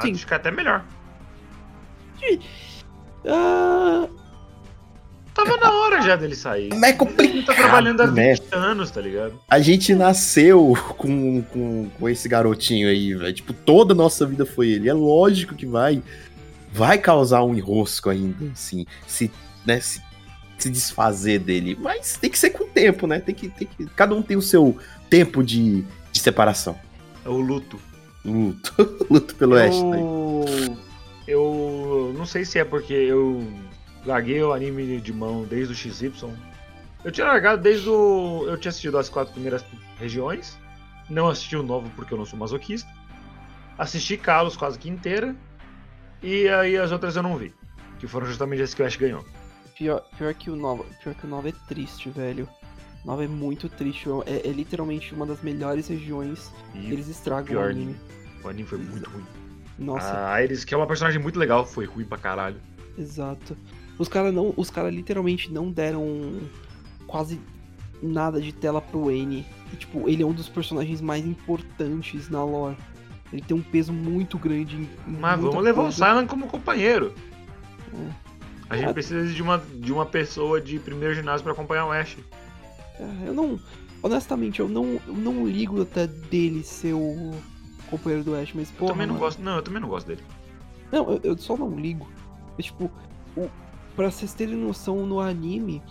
[0.00, 0.12] sim.
[0.12, 0.84] Acho que é até melhor.
[3.26, 4.08] Ah,
[5.38, 6.68] Tava na hora já dele sair.
[6.70, 8.38] Mas é Ele tá complicado, trabalhando há 20 né?
[8.52, 9.38] anos, tá ligado?
[9.48, 13.32] A gente nasceu com, com, com esse garotinho aí, velho.
[13.32, 14.88] Tipo, toda a nossa vida foi ele.
[14.88, 16.02] É lógico que vai
[16.72, 19.30] vai causar um enrosco ainda, assim, se,
[19.64, 20.02] né, se,
[20.58, 21.78] se desfazer dele.
[21.80, 23.20] Mas tem que ser com o tempo, né?
[23.20, 24.76] Tem que, tem que, cada um tem o seu
[25.08, 26.76] tempo de, de separação.
[27.24, 27.80] É o luto.
[28.24, 28.74] Luto.
[29.08, 29.80] Luto pelo Ash.
[29.82, 30.00] né?
[30.00, 30.44] Eu...
[31.26, 33.46] eu não sei se é porque eu
[34.04, 36.12] larguei o anime de mão desde o XY.
[37.04, 38.44] Eu tinha largado desde o.
[38.46, 39.64] Eu tinha assistido as quatro primeiras
[39.98, 40.58] regiões.
[41.08, 42.88] Não assisti o novo porque eu não sou masoquista.
[43.76, 45.34] Assisti Kalos quase que inteira.
[46.22, 47.54] E aí as outras eu não vi.
[47.98, 49.24] Que foram justamente as que o Ash ganhou.
[49.76, 50.84] pior, pior que o Nova.
[51.02, 52.48] Pior que o Nova é triste, velho.
[53.04, 54.08] O Nova é muito triste.
[54.26, 56.52] É, é literalmente uma das melhores regiões.
[56.74, 57.96] E Eles estragam pior o anime.
[58.44, 59.24] o anime foi muito ruim.
[59.78, 60.28] Nossa.
[60.32, 62.60] A Iris, que é uma personagem muito legal, foi ruim pra caralho.
[62.98, 63.56] Exato.
[63.98, 66.38] Os caras não, os cara literalmente não deram
[67.06, 67.40] quase
[68.02, 69.44] nada de tela pro N.
[69.72, 72.76] E, tipo, ele é um dos personagens mais importantes na lore.
[73.32, 75.96] Ele tem um peso muito grande Mas vamos levar o coisa.
[76.06, 77.12] Silent como companheiro.
[78.70, 78.92] A gente Ah.
[78.94, 82.16] precisa de uma, de uma pessoa de primeiro ginásio pra acompanhar o Ash.
[83.00, 83.58] É, Eu não.
[84.00, 87.32] Honestamente, eu não, eu não ligo até dele ser o
[87.90, 89.24] companheiro do Ash, mas Eu porra, também não mano.
[89.26, 89.42] gosto.
[89.42, 90.22] Não, eu também não gosto dele.
[90.92, 92.08] Não, eu, eu só não ligo.
[92.56, 92.88] É, tipo,
[93.36, 93.48] o,
[93.98, 95.82] pra vocês terem noção, no anime,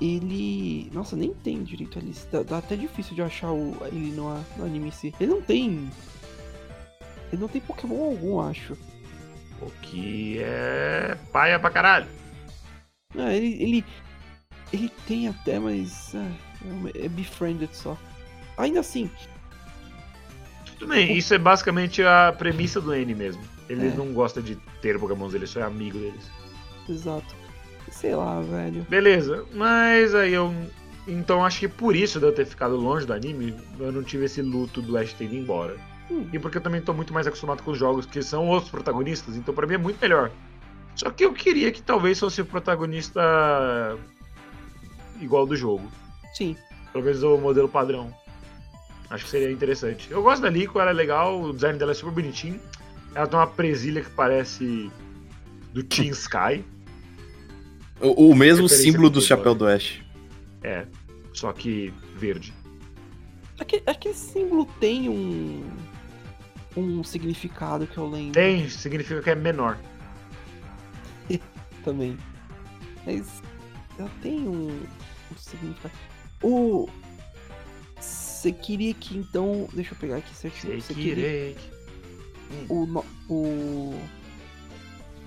[0.00, 0.88] ele.
[0.94, 2.38] Nossa, nem tem direito a lista.
[2.38, 5.12] Tá, tá até difícil de achar o, ele no, no anime em si.
[5.20, 5.90] Ele não tem.
[7.32, 8.74] Ele não tem Pokémon algum, acho.
[9.60, 12.06] O que é paia pra caralho.
[13.18, 13.84] Ah, ele, ele.
[14.72, 16.14] Ele tem até, mas.
[16.14, 16.30] ah,
[16.94, 17.98] é befriended só.
[18.56, 19.10] Ainda assim,
[20.78, 23.42] Tudo bem, isso é basicamente a premissa do N mesmo.
[23.68, 23.94] Ele É.
[23.94, 26.30] não gosta de ter Pokémons, ele só é amigo deles.
[26.92, 27.34] Exato.
[27.90, 28.86] Sei lá, velho.
[28.88, 30.52] Beleza, mas aí eu.
[31.08, 34.26] Então acho que por isso de eu ter ficado longe do anime, eu não tive
[34.26, 35.76] esse luto do Ash ter ido embora.
[36.10, 36.26] Hum.
[36.32, 39.36] E porque eu também tô muito mais acostumado com os jogos que são outros protagonistas,
[39.36, 40.30] então pra mim é muito melhor.
[40.94, 43.96] Só que eu queria que talvez fosse o protagonista
[45.20, 45.90] igual do jogo.
[46.34, 46.56] Sim.
[46.92, 48.14] Pelo menos o modelo padrão.
[49.08, 50.10] Acho que seria interessante.
[50.10, 52.60] Eu gosto da Lico, ela é legal, o design dela é super bonitinho.
[53.14, 54.90] Ela tem uma presilha que parece
[55.72, 56.64] do Team Sky.
[58.00, 60.00] O, o mesmo símbolo do chapéu do Ash.
[60.62, 60.86] É,
[61.32, 62.52] só que verde.
[63.58, 65.62] Aquele, aquele símbolo tem um.
[66.76, 69.76] Um significado que eu lembro Tem, significa que é menor.
[71.84, 72.16] também.
[73.04, 73.42] Mas
[73.98, 75.94] ela tem um, um significado.
[76.42, 76.88] O.
[77.98, 79.68] Você queria que então.
[79.74, 80.80] Deixa eu pegar aqui certinho.
[80.80, 81.56] Você queria Sekirei.
[82.68, 84.00] o, o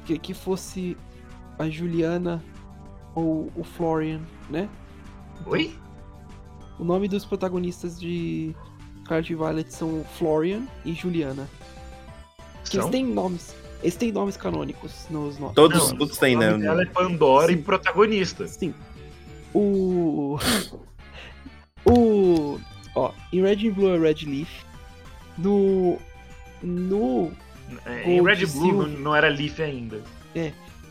[0.06, 0.98] que, que fosse
[1.60, 2.44] a Juliana
[3.16, 4.70] ou o Florian, né?
[5.46, 5.74] Oi?
[6.80, 8.56] O nome dos protagonistas de
[9.04, 11.48] Scarlet Violet são Florian e Juliana.
[12.66, 12.92] Que eles São?
[12.92, 13.56] têm nomes.
[13.82, 15.56] Eles têm nomes canônicos nos nomes.
[15.56, 16.52] Todos, Não, todos têm, né?
[16.52, 17.54] nome dela é Pandora Sim.
[17.54, 18.48] e protagonista.
[18.48, 18.74] Sim.
[19.54, 20.38] O.
[21.86, 22.60] o.
[22.96, 24.50] Ó, em Red and Blue é Red Leaf.
[25.38, 26.00] No.
[26.62, 27.32] No.
[27.86, 29.00] É, Em Red Blue não, Silver.
[29.00, 30.02] não era Leaf ainda.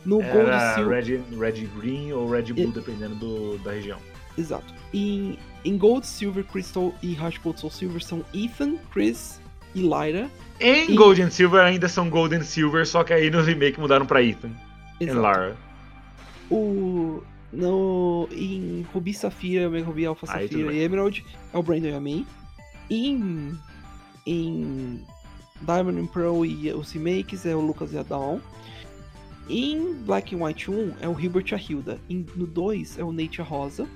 [0.05, 1.05] No Gold Era Silver.
[1.05, 3.98] Red, Red Green ou Red Blue, dependendo do, da região.
[4.36, 4.72] Exato.
[4.92, 9.40] Em, em Gold, Silver, Crystal e Heart Gold Soul Silver são Ethan, Chris
[9.74, 10.28] e Lyra.
[10.61, 13.78] Em E- Gold and Silver ainda são Gold and Silver, só que aí no remake
[13.80, 14.50] mudaram pra Ethan
[15.00, 15.07] e.
[15.07, 15.57] Lara.
[16.50, 17.22] O.
[17.53, 21.22] No, em Ruby Safira, Mega Ruby Alpha Aí Safira e Emerald
[21.53, 22.26] é o Brandon e a May.
[22.90, 23.59] Em.
[24.26, 25.05] Em.
[25.61, 28.40] Diamond and Pearl e os remakes é o Lucas e a Dawn.
[29.49, 32.01] Em Black and White 1 é o Hilbert e a Hilda.
[32.09, 33.88] Em, no 2 é o Nate e a Rosa.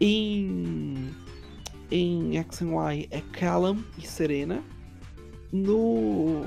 [0.00, 1.10] Em.
[1.90, 4.62] Em X and Y é Callum e Serena.
[5.52, 6.44] No.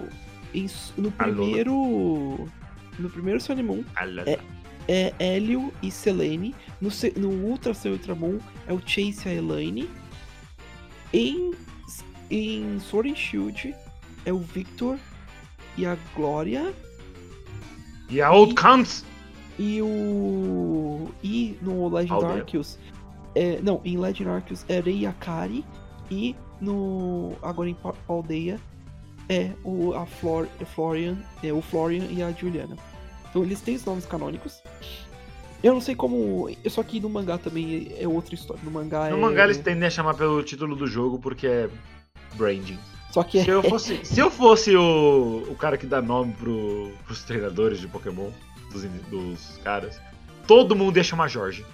[0.53, 0.67] em
[0.97, 2.47] no primeiro.
[2.97, 3.83] No primeiro Sun Moon.
[4.25, 4.39] É.
[4.87, 6.53] é Hélio e Selene.
[6.81, 9.89] No, no Ultra Seu Ultramon é o Chase e a Elaine.
[11.13, 11.51] Em,
[12.29, 13.73] em Sword and Shield
[14.25, 14.99] é o Victor
[15.77, 16.73] e a Glória.
[18.09, 19.05] E a Old Cunts!
[19.57, 21.09] E o.
[21.23, 22.41] E no Legend Aldeia.
[22.41, 22.79] Arceus.
[23.35, 25.65] É, não, em Legend Arceus é Rei e a Kari.
[26.09, 27.33] E no.
[27.41, 28.59] Agora em Aldeia
[29.27, 32.75] é o a Flor, é Florian, é o Florian e a Juliana.
[33.29, 34.61] Então eles têm os nomes canônicos.
[35.61, 36.49] Eu não sei como.
[36.67, 38.63] Só que no mangá também é outra história.
[38.63, 39.19] No mangá No é.
[39.19, 41.69] mangá eles tendem a chamar pelo título do jogo porque é
[42.35, 42.79] branding.
[43.11, 43.43] Só que é.
[43.43, 47.79] Se eu fosse, se eu fosse o, o cara que dá nome pro, pros treinadores
[47.79, 48.29] de Pokémon,
[48.71, 49.99] dos, dos caras,
[50.47, 51.65] todo mundo ia chamar Jorge.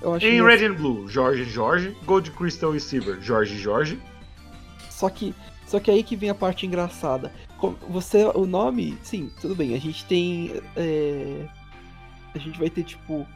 [0.00, 1.96] eu acho Em Red and Blue, Jorge Jorge.
[2.04, 3.98] Gold Crystal e Silver, Jorge Jorge.
[4.88, 5.34] Só que,
[5.66, 7.32] só que aí que vem a parte engraçada.
[7.88, 9.74] Você, o nome, sim, tudo bem.
[9.74, 11.46] A gente tem, é,
[12.34, 13.26] a gente vai ter tipo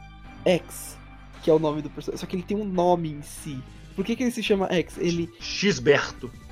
[0.45, 0.97] X,
[1.43, 2.19] que é o nome do personagem.
[2.19, 3.59] Só que ele tem um nome em si.
[3.95, 4.97] Por que, que ele se chama X?
[4.97, 6.44] Ele, Xberto, é,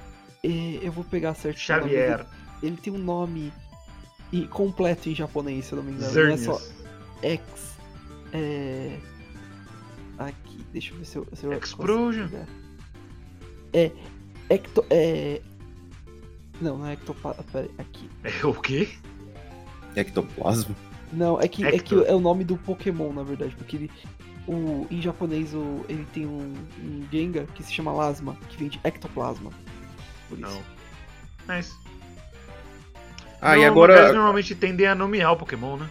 [0.43, 1.77] eu vou pegar certinho.
[1.77, 1.93] o nome.
[1.93, 2.25] Xavier,
[2.61, 3.53] Ele tem um nome
[4.49, 6.13] completo em japonês, se eu não me engano.
[6.13, 6.61] Não é só
[7.21, 7.41] X.
[8.33, 8.97] É,
[10.17, 12.27] aqui, deixa eu ver se eu, se eu Explosion.
[13.73, 13.91] É
[14.49, 15.41] Ecto, é
[16.61, 17.43] não, não é ectoplasma.
[17.51, 18.09] Pera aí, aqui.
[18.23, 18.89] É o quê?
[19.95, 20.75] Ectoplasma.
[21.11, 23.91] Não, é que, é que é o nome do Pokémon, na verdade, porque ele.
[24.45, 28.67] O, em japonês o, ele tem um, um Gengar que se chama Lasma, que vem
[28.67, 29.51] de ectoplasma.
[30.35, 30.61] Por isso.
[31.47, 31.55] Não.
[31.55, 31.73] Nice.
[33.41, 33.99] Ah, e agora.
[34.03, 35.89] Eles normalmente tendem a nomear o Pokémon, né?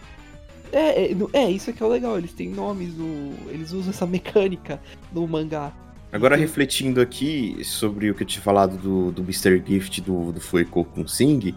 [0.71, 4.07] É, é, é, isso aqui é o legal, eles têm nomes, no, eles usam essa
[4.07, 4.81] mecânica
[5.11, 5.71] no mangá.
[6.11, 9.61] Agora, Então- refletindo aqui sobre o que eu tinha falado do, do Mr.
[9.65, 11.55] Gift do, do Fueco com Sing,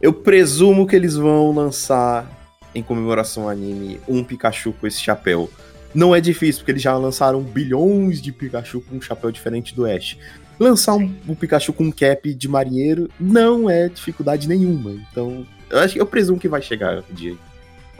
[0.00, 2.26] eu presumo que eles vão lançar,
[2.74, 5.50] em comemoração ao anime, um Pikachu com esse chapéu.
[5.94, 9.84] Não é difícil, porque eles já lançaram bilhões de Pikachu com um chapéu diferente do
[9.84, 10.16] Ash.
[10.58, 14.90] Lançar um, um Pikachu com um cap de marinheiro não é dificuldade nenhuma.
[15.12, 17.36] Então, eu, acho, eu presumo que vai chegar o dia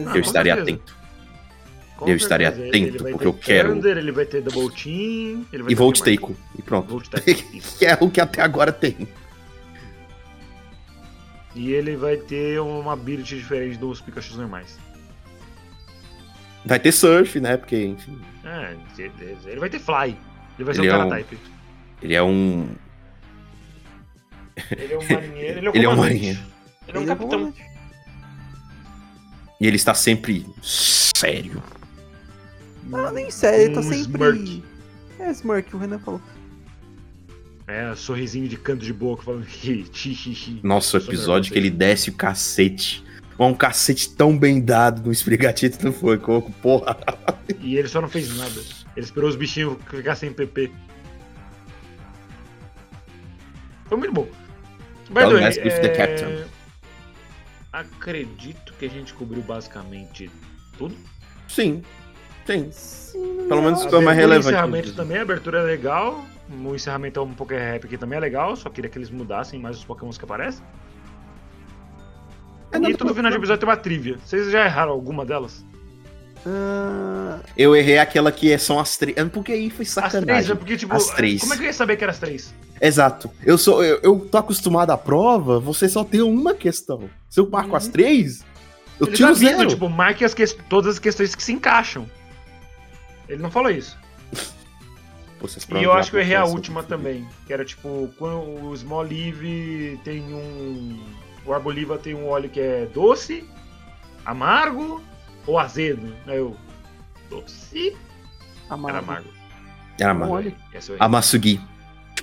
[0.01, 0.77] Ah, que eu estarei certeza.
[0.77, 0.99] atento.
[1.97, 2.69] Com Eu estarei certeza.
[2.69, 5.45] atento, Ele porque eu quero- Thunder, ele vai ter Double Team.
[5.53, 6.05] Ele vai E Volt que?
[6.05, 6.37] Taiko.
[6.59, 7.03] E pronto.
[7.79, 9.07] Que é o que até agora tem.
[11.55, 14.79] E ele vai ter uma ability diferente dos Pikachu normais.
[16.65, 17.57] Vai ter surf, né?
[17.57, 18.75] Porque, enfim, É,
[19.47, 20.17] ele vai ter Fly.
[20.57, 21.39] Ele vai ser Ele um é cara um- type.
[22.03, 22.69] Ele é um.
[24.77, 25.59] Ele é um marinheiro.
[25.59, 26.39] Ele é um, Ele é um marinheiro.
[26.87, 27.29] Ele é um Ele capitão.
[27.39, 27.63] comandante.
[29.61, 31.63] E ele está sempre sério.
[32.93, 33.99] Ah, nem sério, ele tá sempre.
[33.99, 34.65] smirk.
[35.19, 36.21] É, Smirk, o Renan falou.
[37.67, 39.45] É, sorrisinho de canto de boca falando
[39.93, 40.61] xixi.
[40.63, 43.05] Nossa, o episódio que ele desce o cacete.
[43.39, 46.97] Um cacete tão bem dado no esfregatito não foi, Coco, porra.
[47.61, 48.61] E ele só não fez nada.
[48.97, 50.73] Ele esperou os bichinhos ficarem sem PP.
[53.89, 54.27] Foi muito bom.
[55.11, 56.45] By the way, let's give the é, captain.
[57.73, 60.31] Acredito que a gente cobriu basicamente
[60.77, 60.95] tudo.
[61.49, 61.83] Sim,
[62.47, 62.69] sim.
[62.71, 64.47] Sim, Pelo menos ficou mais relevante.
[64.49, 66.25] O encerramento também, a abertura é legal.
[66.51, 68.57] O encerramento é um pouco rap aqui também é legal.
[68.57, 70.63] Só queria que eles mudassem mais os pokémons que aparecem.
[72.73, 74.19] É, não, e todo final de episódio tem uma trivia.
[74.25, 75.65] Vocês já erraram alguma delas?
[76.47, 79.17] Ah, Eu errei aquela que é- são as três.
[79.33, 80.53] Porque aí foi As três, sacanagem.
[80.53, 81.41] é porque, tipo, As três.
[81.41, 82.55] como é que eu ia saber que eram as três?
[82.81, 83.31] Exato.
[83.45, 87.09] Eu sou, eu, eu tô acostumado à prova, você só tem uma questão.
[87.29, 87.77] Se eu marco Uhum.
[87.77, 88.45] as três,
[89.01, 89.69] eu Eles tiro avisam, zero.
[89.71, 90.47] tipo, marque as que...
[90.47, 92.09] todas as questões que se encaixam.
[93.29, 93.97] Ele não falou isso.
[95.81, 96.89] E eu acho que eu errei a última feliz.
[96.89, 97.29] também.
[97.47, 99.39] Que era tipo, quando o Small Leaf
[100.03, 100.99] tem um.
[101.47, 103.45] O Arboliva tem um óleo que é doce,
[104.25, 105.01] amargo
[105.47, 106.13] ou azedo.
[106.27, 106.57] Aí eu.
[107.31, 107.97] Doce?
[108.67, 108.99] Era amargo.
[108.99, 109.29] amargo.
[110.01, 110.35] Era amargo.
[110.35, 110.57] olha.
[110.75, 111.07] Essa eu errei.
[111.07, 111.61] Amasugi.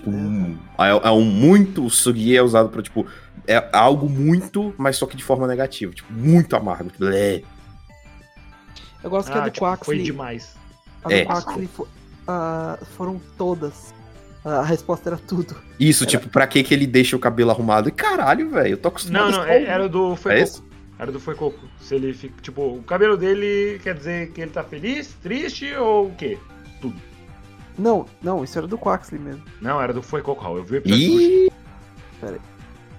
[0.06, 1.86] Tipo, um- é, é um muito.
[1.86, 3.06] O sugi é usado pra, tipo.
[3.48, 5.94] É algo muito, mas só que de forma negativa.
[5.94, 6.90] Tipo, muito amargo.
[6.90, 7.42] Tipo, é.
[9.04, 10.04] Eu gosto que a Ah, do tipo, foi Quaxley.
[10.04, 10.56] demais.
[11.04, 11.26] A do É.
[11.26, 11.88] Quaxley fo-
[12.28, 13.94] ah, foram todas.
[14.44, 15.56] A resposta era tudo.
[15.80, 17.90] Isso, Era- tipo, pra que que ele deixa o cabelo arrumado?
[17.90, 20.48] E caralho, velho, eu tô acostumado Não, não, é- era do Foi É Coco.
[20.50, 20.64] esse?
[21.00, 21.60] Era do Foi Coco.
[21.82, 22.36] Se ele fica.
[22.42, 26.38] Tipo, o cabelo dele quer dizer que ele tá feliz, triste ou o quê?
[27.78, 29.44] Não, não, isso era do Quaxley mesmo.
[29.62, 30.58] Não, era do Foi Coco, Raul.
[30.58, 31.04] Eu vi o episódio.
[31.04, 31.52] Ih,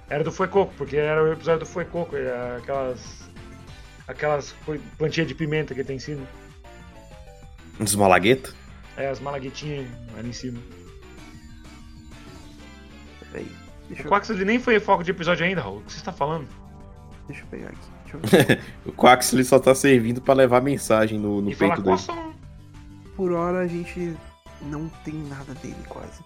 [0.09, 2.15] Era do Foi Coco, porque era o episódio do Foi Coco,
[2.57, 3.27] aquelas.
[4.07, 4.55] Aquelas
[4.97, 6.25] plantinhas de pimenta que tem em cima.
[7.79, 8.55] uns malaguetos?
[8.95, 9.85] É, as malaguetinhas
[10.17, 10.59] ali em cima.
[13.31, 13.51] Peraí.
[13.89, 15.79] Deixa O eu, Quax ele nem foi foco de episódio ainda, Raul.
[15.79, 16.47] O que você está falando?
[17.27, 17.77] deixa eu pegar aqui.
[18.03, 18.63] Deixa eu ver.
[18.85, 21.97] O Quax ele só tá servindo pra levar mensagem no, no e falar peito dele.
[21.97, 22.33] coção.
[23.15, 24.15] Por hora a gente
[24.61, 26.19] não tem nada dele quase.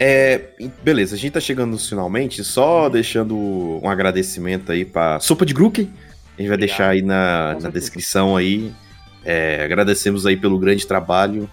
[0.00, 0.50] É,
[0.82, 3.36] beleza, a gente tá chegando finalmente, só deixando
[3.82, 5.80] um agradecimento aí pra Sopa de Grook.
[5.80, 6.58] A gente vai Obrigado.
[6.60, 8.72] deixar aí na, na descrição aí.
[9.24, 11.50] É, agradecemos aí pelo grande trabalho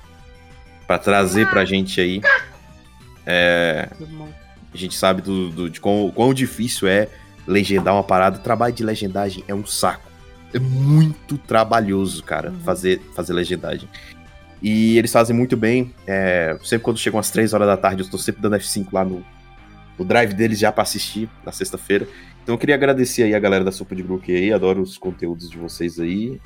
[0.86, 2.22] pra trazer pra gente aí.
[3.26, 3.90] É,
[4.72, 7.08] a gente sabe do, do- de quão, quão difícil é
[7.48, 8.38] legendar uma parada.
[8.38, 10.06] O trabalho de legendagem é um saco.
[10.54, 12.60] É muito trabalhoso, cara, Uhum.
[12.60, 13.90] fazer, fazer legendagem.
[14.68, 15.94] E eles fazem muito bem.
[16.08, 19.06] é, sempre quando chegam às 3 horas da tarde, eu estou sempre dando F5 lá
[19.06, 19.24] no,
[19.96, 22.08] no drive deles já pra assistir na sexta-feira.
[22.42, 25.52] Então eu queria agradecer aí a galera da Sopa de Brook aí, adoro os conteúdos
[25.52, 26.42] de vocês aí.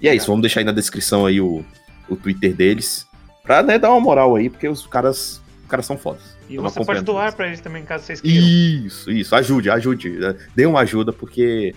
[0.00, 1.64] E é isso, vamos deixar aí na descrição aí o,
[2.08, 3.08] o Twitter deles.
[3.42, 6.22] Pra né, dar uma moral aí, porque os caras, os caras são fodas.
[6.48, 8.46] E você pode doar pra eles também, caso vocês queiram.
[8.46, 10.10] Isso, isso, ajude, ajude.
[10.10, 10.36] né?
[10.54, 11.74] Dê uma ajuda, porque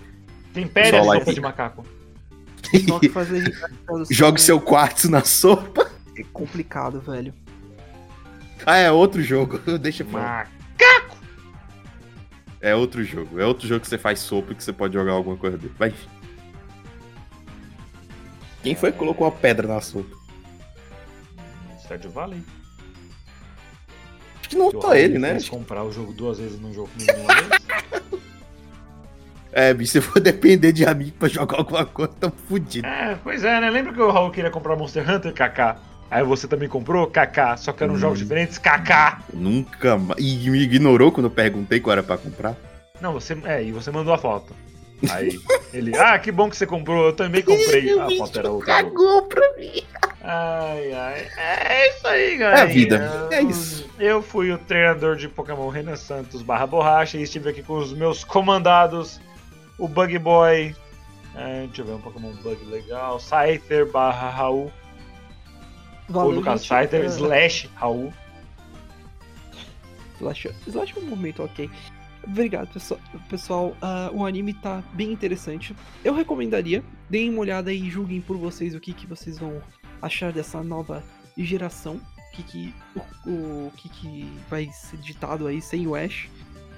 [0.90, 1.24] Só a like.
[1.24, 1.97] sopa de macaco.
[2.86, 3.52] Só que fazer
[4.10, 5.90] jogue seu quartzo na sopa.
[6.16, 7.32] é complicado, velho.
[8.66, 10.50] Ah, é outro jogo, deixa eu falar.
[10.78, 11.16] Macaco!
[12.60, 15.12] É outro jogo, é outro jogo que você faz sopa e que você pode jogar
[15.12, 15.72] alguma coisa dele.
[15.78, 15.94] Vai.
[18.62, 20.16] Quem foi que colocou uma pedra na sopa?
[21.80, 22.42] Stardew Valley.
[24.40, 25.38] Acho que não Raul ele, né?
[25.48, 28.17] comprar o jogo duas vezes num jogo nenhuma vez.
[29.58, 32.86] É, bicho, se for depender de amigo pra jogar alguma coisa, tamo fudido.
[32.86, 33.68] É, pois é, né?
[33.70, 35.80] Lembra que o Raul queria comprar Monster Hunter, KK?
[36.08, 37.98] Aí você também comprou, KK, só que eram Hum.
[37.98, 39.18] jogos diferentes, KK.
[39.34, 40.20] Nunca mais.
[40.20, 42.54] E me ignorou quando eu perguntei qual era pra comprar.
[43.00, 43.36] Não, você.
[43.44, 44.54] É, e você mandou a foto.
[45.10, 45.38] Aí
[45.72, 47.98] ele, ah, que bom que você comprou, eu também comprei.
[47.98, 48.74] Ah, a foto era outra.
[48.74, 49.82] Cagou pra mim.
[50.22, 51.26] Ai, ai.
[51.36, 52.60] É isso aí, galera.
[52.60, 53.88] É a vida, é isso.
[53.98, 57.92] Eu fui o treinador de Pokémon Renan Santos barra borracha e estive aqui com os
[57.92, 59.20] meus comandados,
[59.78, 60.74] o Bug Boy.
[61.34, 63.20] É, deixa eu ver um Pokémon Bug legal.
[63.20, 64.72] Scyther barra Raul.
[66.12, 66.64] Ou no caso.
[66.64, 68.12] Scyther Ah, slash Raul.
[70.18, 71.70] Slash, Slash é um momento ok.
[72.26, 73.00] Obrigado, pessoal.
[73.28, 75.76] Pessoal, ah, o anime tá bem interessante.
[76.04, 76.82] Eu recomendaria.
[77.08, 79.62] Deem uma olhada e julguem por vocês o que, que vocês vão
[80.02, 81.04] achar dessa nova
[81.36, 81.96] geração.
[81.96, 82.74] O que, que,
[83.26, 86.28] o, o que, que vai ser ditado aí sem o Ash.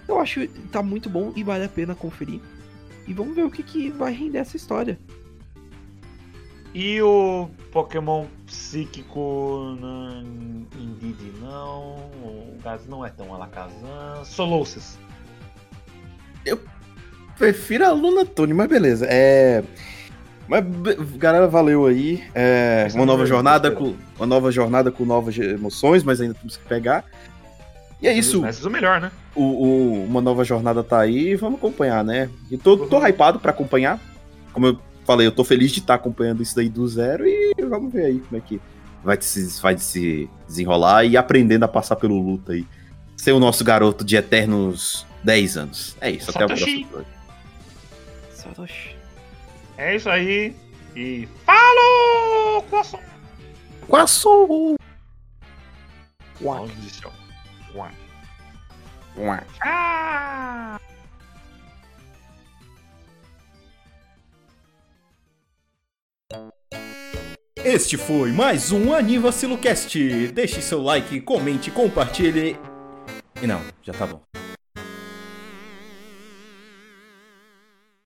[0.06, 2.40] Eu acho que tá muito bom e vale a pena conferir.
[3.10, 4.96] E vamos ver o que, que vai render essa história.
[6.72, 9.76] E o Pokémon psíquico.
[9.80, 10.22] Não,
[10.78, 11.96] Indeed não.
[12.22, 14.24] O Gaz não é tão Alakazam.
[14.24, 14.96] Solosis.
[17.36, 19.08] Prefiro a Luna Tune, mas beleza.
[19.10, 19.64] É.
[20.46, 20.64] Mas,
[21.16, 22.22] galera, valeu aí.
[22.32, 26.34] É, uma é nova melhor, jornada com uma nova jornada com novas emoções, mas ainda
[26.34, 27.04] temos que pegar.
[28.02, 28.40] E é isso.
[28.40, 29.10] Mas o melhor, né?
[29.34, 32.30] O, o- uma nova jornada tá aí, vamos acompanhar, né?
[32.50, 33.06] E tô, tô Uhum.
[33.06, 34.00] hypado pra acompanhar.
[34.52, 37.92] Como eu falei, eu tô feliz de estar acompanhando isso daí do zero e vamos
[37.92, 38.60] ver aí como é que
[39.04, 42.66] vai se, vai se desenrolar e aprendendo a passar pelo luta aí.
[43.16, 45.96] Ser o nosso garoto de eternos 10 anos.
[46.00, 46.84] É isso, até o Satoshi.
[46.86, 47.06] próximo.
[48.32, 48.96] Satoshi.
[49.76, 50.54] É isso aí.
[50.96, 52.62] E falou!
[52.62, 53.00] Coração!
[53.86, 54.74] Quassou!
[56.42, 56.66] Uau.
[59.62, 60.78] Ah!
[67.62, 70.28] Este foi mais um Anivacilocast.
[70.32, 72.58] Deixe seu like, comente, compartilhe.
[73.42, 74.39] E não, já tá bom.